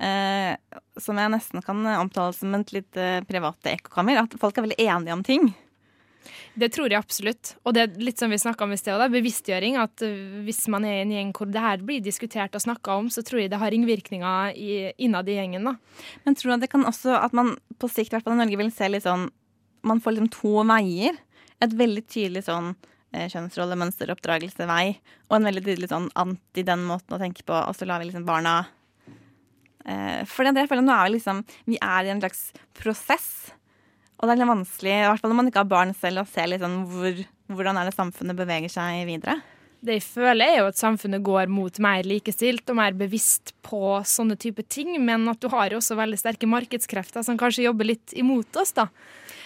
[0.00, 0.54] eh,
[1.00, 5.16] som jeg nesten kan omtale som et litt private ekkokammer, at folk er veldig enige
[5.16, 5.52] om ting.
[6.58, 7.54] Det tror jeg absolutt.
[7.64, 9.78] Og det er litt som vi snakka om i sted, bevisstgjøring.
[9.80, 12.98] At uh, hvis man er i en gjeng hvor det her blir diskutert og snakka
[13.00, 14.58] om, så tror jeg det har ringvirkninger
[15.00, 15.70] innad i gjengen.
[15.70, 15.76] da.
[16.26, 18.42] Men tror du at det kan også at man på sikt i hvert fall i
[18.42, 19.30] Norge vil se litt sånn
[19.80, 21.16] Man får liksom to veier.
[21.64, 22.74] Et veldig tydelig sånn
[23.14, 24.90] eh, kjønnsrollemønsteroppdragelsevei,
[25.30, 28.10] og en veldig tydelig sånn anti den måten å tenke på, og så lar vi
[28.10, 28.68] liksom barna eh,
[30.28, 33.30] For det, jeg føler nå er vi liksom Vi er i en slags prosess.
[34.20, 36.28] Og det er litt vanskelig, i hvert fall når man ikke har barn selv, å
[36.28, 39.38] se sånn hvor, hvordan er det samfunnet beveger seg videre.
[39.80, 43.80] Det jeg føler, er jo at samfunnet går mot mer likestilt og mer bevisst på
[44.04, 47.88] sånne type ting, men at du har jo også veldig sterke markedskrefter som kanskje jobber
[47.88, 48.90] litt imot oss, da.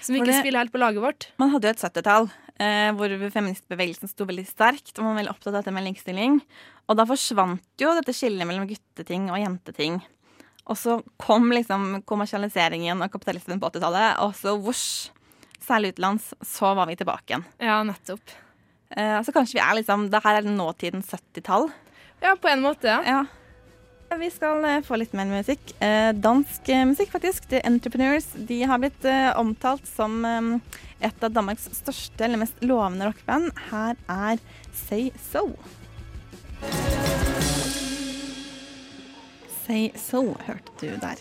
[0.02, 1.28] Som ikke det- spiller helt på laget vårt.
[1.38, 2.26] Man hadde jo et 70-tall
[2.58, 6.40] eh, hvor feministbevegelsen sto veldig sterkt, og man var veldig opptatt av dette med likestilling.
[6.90, 10.02] Og da forsvant jo dette skillet mellom gutteting og jenteting.
[10.64, 15.10] Og så kom liksom kommersialiseringen og kapitalismen på 80-tallet, og så vosj,
[15.64, 17.46] særlig utenlands, så var vi tilbake igjen.
[17.60, 18.34] Ja, nettopp.
[18.96, 21.70] Eh, så kanskje vi er liksom Det her er nåtidens 70-tall.
[22.24, 23.00] Ja, på en måte, ja.
[23.04, 23.24] ja.
[24.18, 25.74] Vi skal eh, få litt mer musikk.
[25.82, 27.48] Eh, dansk eh, musikk, faktisk.
[27.50, 28.30] The Entrepreneurs.
[28.36, 29.06] De har blitt
[29.40, 33.50] omtalt som et av Danmarks største eller mest lovende rockeband.
[33.72, 34.42] Her er
[34.86, 35.48] Say So.
[39.66, 41.20] Say So hørte du der.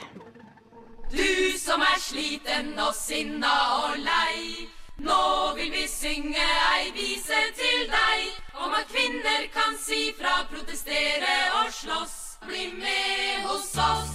[1.12, 4.68] Du som er sliten og sinna og lei.
[5.04, 11.38] Nå vil vi synge ei vise til deg om at kvinner kan si fra, protestere
[11.62, 12.20] og slåss.
[12.44, 14.14] Bli med hos oss.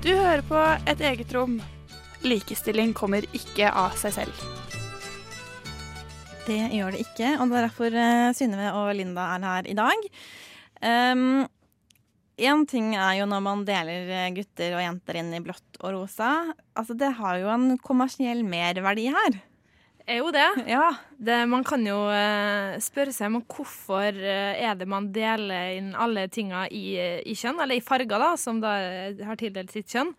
[0.00, 1.60] Du hører på Et eget rom.
[2.24, 4.44] Likestilling kommer ikke av seg selv.
[6.46, 9.76] Det gjør det ikke, og det er derfor uh, Synnøve og Linda er her i
[9.78, 10.08] dag.
[10.82, 11.44] Um,
[12.48, 15.94] en ting er jo når man deler eh, gutter og jenter inn i blått og
[15.96, 16.32] rosa.
[16.78, 19.40] Altså, det har jo en kommersiell merverdi her.
[20.06, 20.48] Er jo det.
[20.74, 20.88] Ja.
[21.18, 25.92] det man kan jo eh, spørre seg om hvorfor eh, er det man deler inn
[25.94, 28.76] alle tinga i, i kjønn, eller i farger, da, som da
[29.22, 30.14] har tildelt sitt kjønn.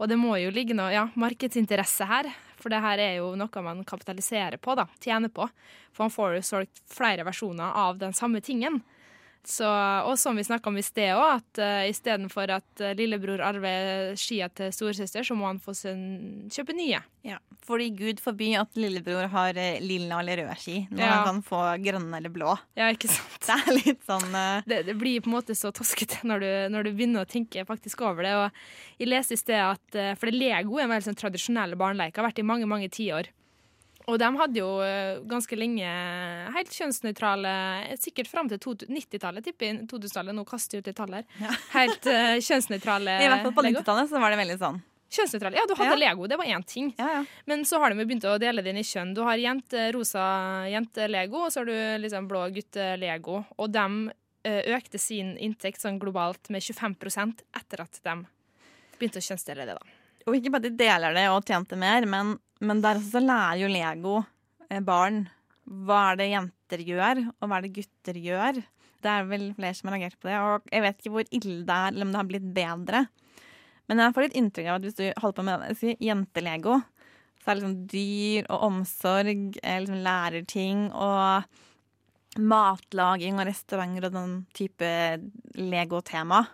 [0.00, 2.30] Og det må jo ligge noe ja, markedsinteresse her,
[2.60, 5.44] for det her er jo noe man kapitaliserer på, da, tjener på.
[5.92, 8.80] For man får jo solgt flere versjoner av den samme tingen.
[9.46, 9.64] Så,
[10.04, 14.12] og som vi snakka om i sted òg, at uh, istedenfor at uh, lillebror arver
[14.20, 16.02] skia til storesøster, så må han få sin,
[16.52, 17.00] kjøpe nye.
[17.24, 21.08] Ja, fordi Gud forby at lillebror har uh, lilla eller røde ski når Ja.
[21.14, 22.52] han kan få grønne eller blå.
[22.76, 23.40] Ja, ikke sant?
[23.48, 24.60] Det er litt sånn uh...
[24.68, 27.64] det, det blir på en måte så toskete når du, når du begynner å tenke
[27.66, 28.36] faktisk over det.
[28.36, 32.16] Og jeg leste i sted at eh, For Lego er en veldig sånn tradisjonell barneleik,
[32.20, 33.32] har vært i mange mange tiår.
[34.10, 35.94] Og de hadde jo eh, ganske lenge
[36.56, 37.54] helt kjønnsnøytrale,
[38.02, 39.80] sikkert fram til 90-tallet, tipper jeg.
[39.90, 41.26] 2000-tallet, nå kaster jeg ut et tall her.
[41.78, 44.80] Helt uh, kjønnsnøytrale I hvert fall på 90-tallet så var det veldig sånn.
[45.10, 45.58] Kjønnsnøytrale.
[45.58, 45.98] Ja, du hadde Ja.
[45.98, 46.92] Lego, det var én ting.
[47.50, 49.14] Men så har de begynt å dele det inn i kjønn.
[49.14, 50.22] Du har jente, rosa
[50.70, 53.42] jente-lego, og så har du liksom blå gutte-lego.
[53.58, 53.86] Og de
[54.46, 58.20] eh, økte sin inntekt sånn globalt med 25% etter at de
[59.00, 59.99] begynte å kjønnsdele det, da.
[60.26, 63.62] Og ikke bare de deler det og tjente mer, men, men der også så lærer
[63.62, 64.18] jo Lego
[64.68, 65.24] eh, barn
[65.70, 68.60] hva er det jenter gjør, og hva er det gutter gjør.
[69.00, 71.60] Det er vel flere som har reagert på det, og jeg vet ikke hvor ille
[71.64, 73.04] det er, eller om det har blitt bedre.
[73.90, 76.76] Men jeg får litt inntrykk av at hvis du holder på med si, jentelego,
[77.40, 84.14] så er det liksom dyr og omsorg, eh, liksom lærerting og matlaging og restauranter og
[84.14, 84.90] den type
[85.58, 86.44] Lego-tema.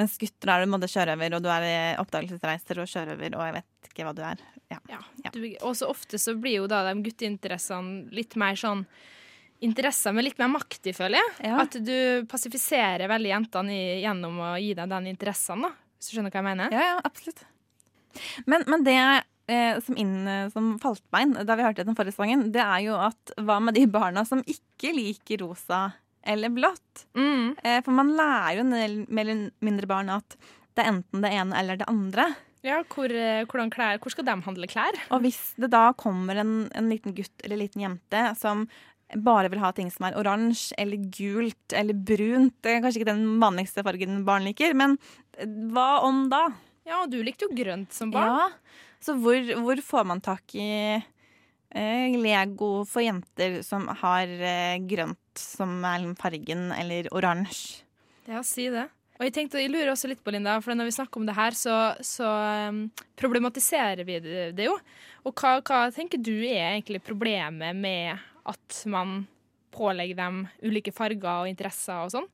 [0.00, 4.06] Mens gutter er du sjørøver, og du er oppdagelsesreiser og sjørøver, og jeg vet ikke
[4.06, 4.44] hva du er.
[4.72, 4.78] Ja.
[4.90, 5.32] ja.
[5.60, 8.86] og så ofte så blir jo da de gutteinteressene litt mer sånn
[9.62, 11.52] interesser med litt mer makt føler jeg.
[11.54, 15.70] At du passifiserer veldig jentene gjennom å gi dem den interessen, da.
[15.98, 16.74] Hvis du skjønner hva jeg mener?
[16.74, 17.44] Ja, ja, absolutt.
[18.48, 20.16] Men, men det eh, som, inn,
[20.52, 23.60] som falt meg inn da vi hørte den forrige sangen, det er jo at hva
[23.62, 25.84] med de barna som ikke liker rosa
[26.24, 27.06] eller blått?
[27.62, 30.36] Eh, for man lærer jo en del mer eller mindre barn at
[30.72, 32.30] det er enten det ene eller det andre.
[32.62, 34.96] Ja, hvor, eh, hvordan klær, hvor skal de handle klær?
[35.10, 38.68] Og hvis det da kommer en, en liten gutt eller en liten jente som
[39.12, 42.54] bare vil ha ting som er oransje eller gult eller brunt.
[42.64, 44.96] Det er kanskje ikke den vanligste fargen barn liker, men
[45.36, 46.46] eh, hva om da?
[46.88, 48.30] Ja, og du likte jo grønt som barn.
[48.30, 50.70] Ja, så hvor, hvor får man tak i
[51.72, 57.86] Lego for jenter som har eh, grønt som er fargen, eller oransje?
[58.28, 58.88] Ja, si det.
[59.18, 61.36] Og jeg tenkte, jeg lurer også litt på, Linda, for når vi snakker om det
[61.36, 62.26] her, så, så
[62.72, 62.84] um,
[63.18, 64.18] problematiserer vi
[64.56, 64.74] det jo.
[65.22, 68.18] Og hva, hva tenker du er egentlig problemet med
[68.50, 69.22] at man
[69.72, 72.26] pålegger dem ulike farger og interesser og sånn?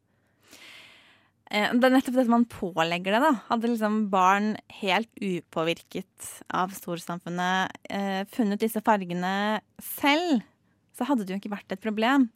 [1.51, 3.33] Eh, Det er nettopp dette man pålegger det, da.
[3.49, 10.43] Hadde liksom barn helt upåvirket av storsamfunnet eh, funnet disse fargene selv,
[10.97, 12.29] så hadde det jo ikke vært et problem.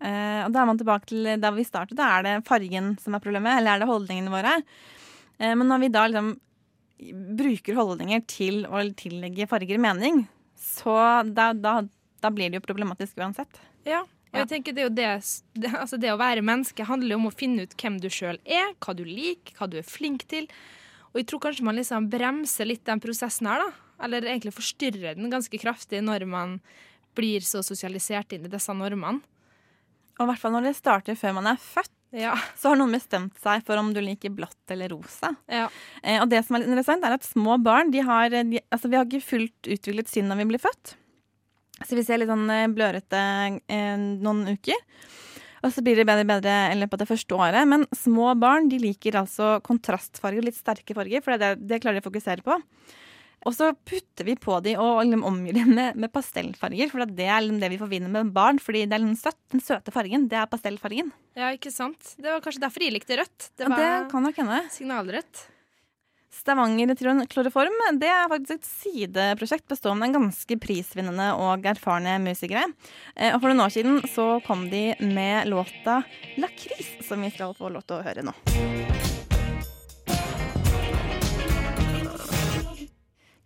[0.00, 1.96] Eh, og da er man tilbake til da vi startet.
[1.96, 4.58] Da er det fargen som er problemet, eller er det holdningene våre?
[5.38, 6.34] Eh, men når vi da liksom
[7.40, 10.26] bruker holdninger til å tillegge farger mening,
[10.60, 10.94] så
[11.24, 11.78] da, da,
[12.20, 13.60] da blir det jo problematisk uansett.
[13.88, 15.06] Ja, og jeg tenker det, jo det,
[15.82, 18.74] altså det å være menneske handler jo om å finne ut hvem du sjøl er,
[18.78, 20.46] hva du liker, hva du er flink til.
[21.10, 23.86] Og jeg tror kanskje man liksom bremser litt den prosessen her, da.
[24.06, 26.60] Eller egentlig forstyrrer den ganske kraftig når man
[27.18, 29.18] blir så sosialisert inn i disse normene.
[30.20, 31.92] Og i hvert fall når det starter før man er født.
[32.14, 32.34] Ja.
[32.58, 35.30] Så har noen bestemt seg for om du liker blått eller rosa.
[35.50, 35.68] Ja.
[36.02, 38.90] Eh, og det som er litt interessant, er at små barn de har, de, altså
[38.90, 40.96] vi har ikke fullt utviklet sinn når vi blir født.
[41.86, 43.20] Så vi ser litt sånn eh, blørete
[43.68, 44.76] eh, noen uker.
[45.64, 47.66] Og så blir det bedre og bedre i løpet av det første året.
[47.68, 52.04] Men små barn de liker altså kontrastfarger, litt sterke farger, for det, det klarer de
[52.04, 52.56] å fokusere på.
[53.48, 57.24] Og så putter vi på de og liksom omgir dem med, med pastellfarger, for det
[57.28, 58.58] er liksom det vi forbinder med barn.
[58.60, 61.08] Fordi det er liksom søtt, den søte fargen, det er pastellfargen.
[61.40, 62.14] Ja, ikke sant?
[62.20, 63.50] Det var kanskje derfor de likte rødt.
[63.56, 64.58] Det Ja, var det kan nok hende.
[64.76, 65.46] signalrødt.
[66.30, 66.94] Stavanger
[67.26, 72.62] kloroform det er faktisk et sideprosjekt bestående av ganske prisvinnende og erfarne musikere.
[73.16, 76.04] Eh, Og for noen år siden så kom de med låta
[76.38, 78.34] 'Lakris', som vi skal få lov til å høre nå.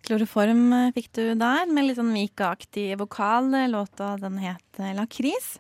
[0.04, 3.48] Kloroform eh, fikk du der, med litt sånn Mika-aktig vokal.
[3.72, 5.58] Låta den het 'Lakris'.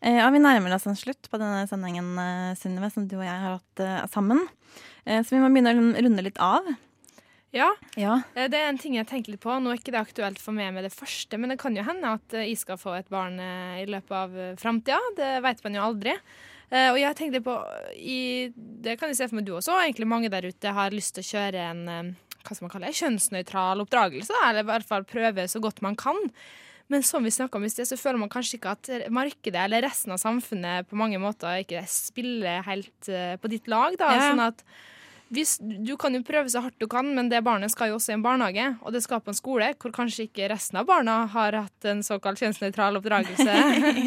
[0.00, 3.24] Eh, og vi nærmer oss en slutt på denne sendingen, eh, Synnøve, som du og
[3.26, 4.44] jeg har hatt eh, sammen.
[5.04, 6.68] Eh, så vi må begynne å runde litt av.
[7.56, 7.70] Ja.
[7.98, 8.20] Ja.
[8.36, 9.56] Eh, Det er en ting jeg tenker litt på.
[9.58, 12.14] Nå er ikke det aktuelt for meg med det første, men det kan jo hende
[12.18, 15.00] at eh, jeg skal få et barn i løpet av framtida.
[15.16, 16.14] Det vet man jo aldri.
[16.68, 17.52] Og jeg tenkte på
[17.96, 19.72] i, Det kan jeg se for meg du også.
[19.80, 21.84] Egentlig mange der ute har lyst til å kjøre en
[22.44, 24.36] hva skal man kalle det, kjønnsnøytral oppdragelse.
[24.44, 26.18] Eller i hvert fall prøve så godt man kan.
[26.88, 29.84] Men som vi snakka om i sted, så føler man kanskje ikke at markedet eller
[29.84, 33.98] resten av samfunnet på mange måter ikke spiller helt eh, på ditt lag.
[34.00, 34.08] Da.
[34.16, 34.30] Ja.
[34.30, 34.64] Sånn at
[35.34, 38.14] hvis, du kan jo prøve så hardt du kan, men det barnet skal jo også
[38.14, 41.20] i en barnehage, og det skal på en skole hvor kanskje ikke resten av barna
[41.34, 43.56] har hatt en såkalt kjønnsnøytral oppdragelse.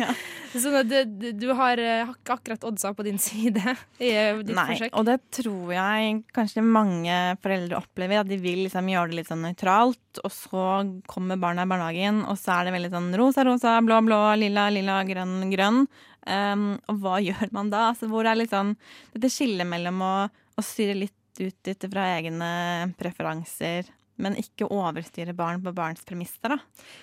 [0.52, 3.62] Sånn at det, du har eh, ikke akkurat oddsa på din side
[4.04, 4.98] i eh, ditt Nei, forsøk.
[5.00, 8.20] og det tror jeg kanskje mange foreldre opplever.
[8.20, 10.66] At de vil liksom gjøre det litt sånn nøytralt, og så
[11.08, 14.68] kommer barna i barnehagen, og så er det veldig sånn rosa, rosa, blå, blå, lilla,
[14.74, 15.86] lilla, grønn, grønn.
[16.28, 17.88] Um, og hva gjør man da?
[17.94, 18.76] Altså, hvor er liksom
[19.16, 20.14] dette skillet mellom å,
[20.58, 22.52] å styre litt ut ut fra egne
[23.00, 23.88] preferanser,
[24.22, 26.58] men ikke overstyre barn på barns premisser, da.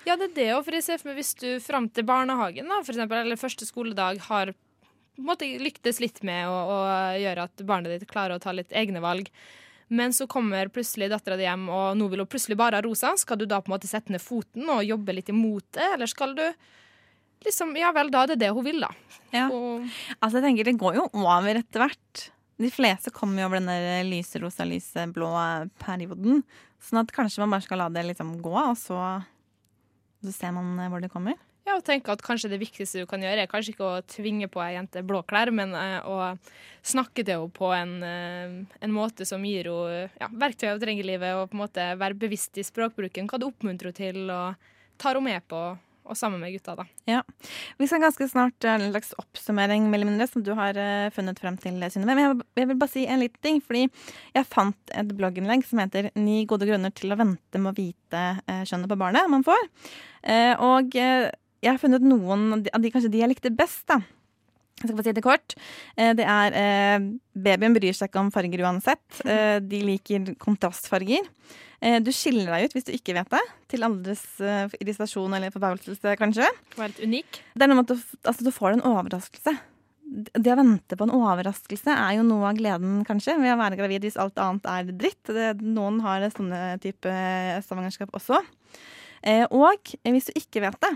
[0.06, 0.64] Ja, det er det òg.
[0.66, 3.66] For jeg ser for meg hvis du fram til barnehagen, da, for eksempel, eller første
[3.66, 4.52] skoledag, har
[5.18, 6.76] måtte måte lyktes litt med å, å
[7.18, 9.30] gjøre at barnet ditt klarer å ta litt egne valg.
[9.88, 13.14] Men så kommer plutselig dattera di hjem, og nå vil hun plutselig bare ha rosa.
[13.18, 16.10] Skal du da på en måte sette ned foten og jobbe litt imot det, eller
[16.10, 16.44] skal du
[17.46, 18.90] liksom Ja vel, da er det det hun vil, da.
[19.30, 19.46] Ja.
[19.46, 19.86] Og,
[20.18, 22.24] Altså, jeg tenker det går jo over etter hvert.
[22.58, 25.28] De fleste kommer jo over denne lyserosa, lyseblå
[25.78, 26.42] perioden.
[26.82, 28.98] Sånn at kanskje man bare skal la det liksom gå, og så,
[30.24, 31.38] så ser man eh, hvor det kommer.
[31.68, 34.48] ja, og tenke at kanskje det viktigste du kan gjøre, er kanskje ikke å tvinge
[34.50, 36.34] på ei jente blå klær, men eh, å
[36.82, 38.54] snakke til henne på en, eh,
[38.86, 41.90] en måte som gir henne ja, verktøy hun trenger i livet, og på en måte
[42.00, 45.62] være bevisst i språkbruken, hva du oppmuntrer henne til, og tar henne med på,
[46.08, 46.86] og sammen med gutta, da.
[47.08, 47.22] Ja.
[47.78, 51.08] Vi skal ganske snart ha en slags oppsummering mer eller mindre, som du har eh,
[51.14, 52.16] funnet frem til, Synnøve.
[52.16, 53.60] Men jeg, vil bare si en liten ting.
[53.64, 53.84] Fordi
[54.34, 58.22] jeg fant et blogginnlegg som heter 'Ni gode grunner til å vente med å vite
[58.48, 59.68] eh, kjønnet på barnet man får'.
[60.24, 61.30] Eh, og eh,
[61.62, 64.00] jeg har funnet noen av de, kanskje de jeg likte best, da.
[64.78, 65.54] Jeg skal bare si det kort.
[65.98, 66.98] Eh, Det er eh,
[67.34, 69.06] Babyen bryr seg ikke om farger uansett.
[69.26, 71.26] Eh, De liker kontrastfarger.
[71.80, 73.42] Eh, Du skiller deg ut hvis du ikke vet det.
[73.70, 76.48] Til andres eh, irritasjon eller forbauselse, kanskje.
[76.78, 77.42] Helt unik.
[77.54, 79.56] Det er noe med at du, altså, du får en overraskelse.
[80.08, 83.76] Det å vente på en overraskelse er jo noe av gleden, kanskje, ved å være
[83.76, 85.20] gravid hvis alt annet er dritt.
[85.28, 87.12] Det, noen har sånne type
[87.66, 88.40] stavangerskap også.
[89.20, 90.94] Eh, og hvis du ikke vet det,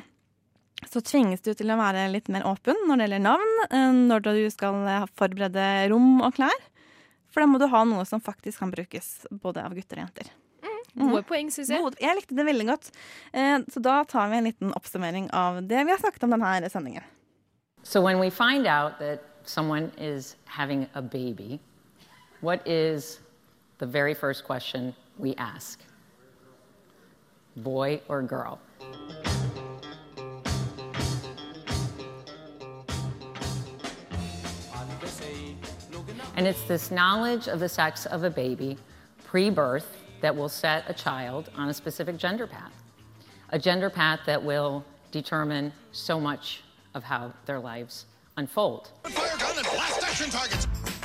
[0.88, 4.24] så tvinges du til å være litt mer åpen når det gjelder navn, eh, når
[4.26, 6.64] du skal eh, forberede rom og klær.
[7.32, 10.32] For da må du ha noe som faktisk kan brukes både av gutter og jenter.
[10.98, 11.80] Gode poeng, syns jeg.
[11.80, 12.90] Gode- jeg likte det veldig godt.
[13.32, 16.68] Eh, Så da tar vi en liten oppsummering av det vi har snakket om denne
[16.70, 17.02] sendingen.
[17.82, 21.60] So when we find out that someone is having a baby,
[22.40, 23.20] what is
[23.78, 25.80] the very first question we ask?
[27.56, 28.58] Boy or girl?
[36.36, 38.78] And it's this knowledge of the sex of a baby
[39.24, 42.72] pre birth that will set a child on a specific gender path.
[43.50, 46.62] A gender path that will determine so much
[46.94, 48.06] of how their lives
[48.38, 48.90] unfold.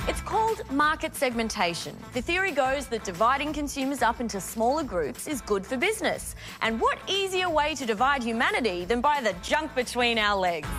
[0.07, 1.97] It's called market segmentation.
[2.13, 6.35] The theory goes that dividing consumers up into smaller groups is good for business.
[6.61, 10.69] And what easier way to divide humanity than by the junk between our legs?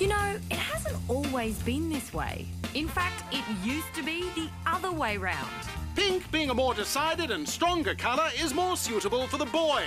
[0.00, 2.46] You know, it hasn't always been this way.
[2.74, 5.48] In fact, it used to be the other way round.
[5.96, 9.84] Pink, being a more decided and stronger colour, is more suitable for the boy.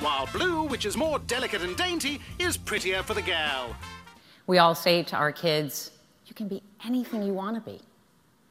[0.00, 3.76] While blue, which is more delicate and dainty, is prettier for the gal.
[4.46, 5.90] We all say to our kids,
[6.26, 7.80] you can be anything you want to be.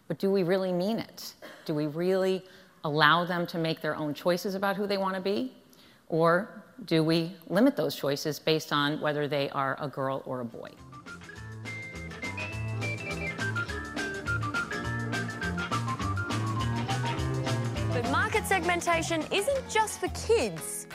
[0.07, 1.34] But do we really mean it?
[1.65, 2.43] Do we really
[2.84, 5.51] allow them to make their own choices about who they want to be?
[6.09, 10.45] Or do we limit those choices based on whether they are a girl or a
[10.45, 10.69] boy?
[19.32, 20.86] Isn't just for kids.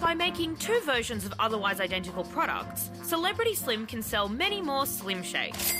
[0.00, 5.22] By making two versions of otherwise identical products, Celebrity Slim can sell many more Slim
[5.22, 5.72] Shakes.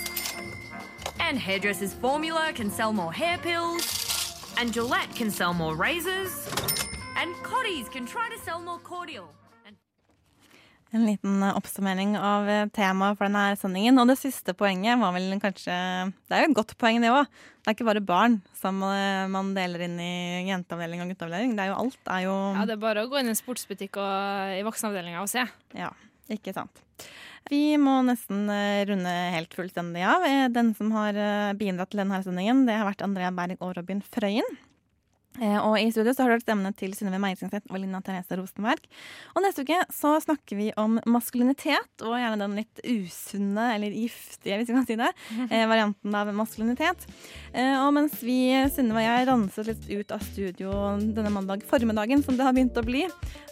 [1.19, 4.55] And Hairdresser's Formula can sell more hair pills.
[4.57, 6.49] And Gillette can sell more razors.
[7.17, 9.35] And Cotties can try to sell more cordial.
[10.95, 13.99] En liten eh, oppsummering av eh, temaet for denne sendingen.
[13.99, 15.74] Og det siste poenget var vel kanskje
[16.28, 17.26] Det er jo et godt poeng, det òg.
[17.26, 21.57] Det er ikke bare barn som eh, man deler inn i jenteavdeling og gutteavdeling.
[21.59, 22.01] Det er jo alt.
[22.07, 25.24] Er jo Ja, det er bare å gå inn i en sportsbutikk og i voksenavdelinga
[25.24, 25.43] og se.
[25.76, 25.91] Ja,
[26.32, 26.82] ikke sant.
[27.51, 28.49] Vi må nesten
[28.89, 30.24] runde helt fullstendig av.
[30.51, 31.14] Den som har
[31.55, 34.57] bidratt til denne sendingen, det har vært Andrea Berg og Robin Frøyen.
[35.41, 38.37] Eh, Og i studio så har du hørt stemmene til Synnøve Meisingseth og Lina Therese
[38.39, 38.82] Rosenberg.
[39.34, 44.57] Og neste uke så snakker vi om maskulinitet, og gjerne den litt usunne, eller giftige,
[44.61, 45.11] hvis vi kan si det,
[45.51, 47.07] eh, varianten av maskulinitet.
[47.53, 48.39] Eh, Og mens vi,
[48.72, 52.76] Synnøve og jeg, ranset litt ut av studio denne mandag formiddagen, som det har begynt
[52.80, 53.05] å bli,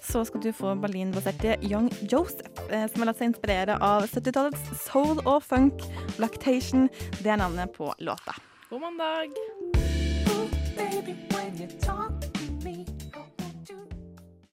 [0.05, 4.85] så skal du få Berlin-baserte Young Joseph, eh, som har latt seg inspirere av 70-tallets
[4.89, 5.85] soul og funk.
[6.23, 6.89] Lactation,
[7.21, 8.37] det er navnet på låta.
[8.71, 9.35] God mandag.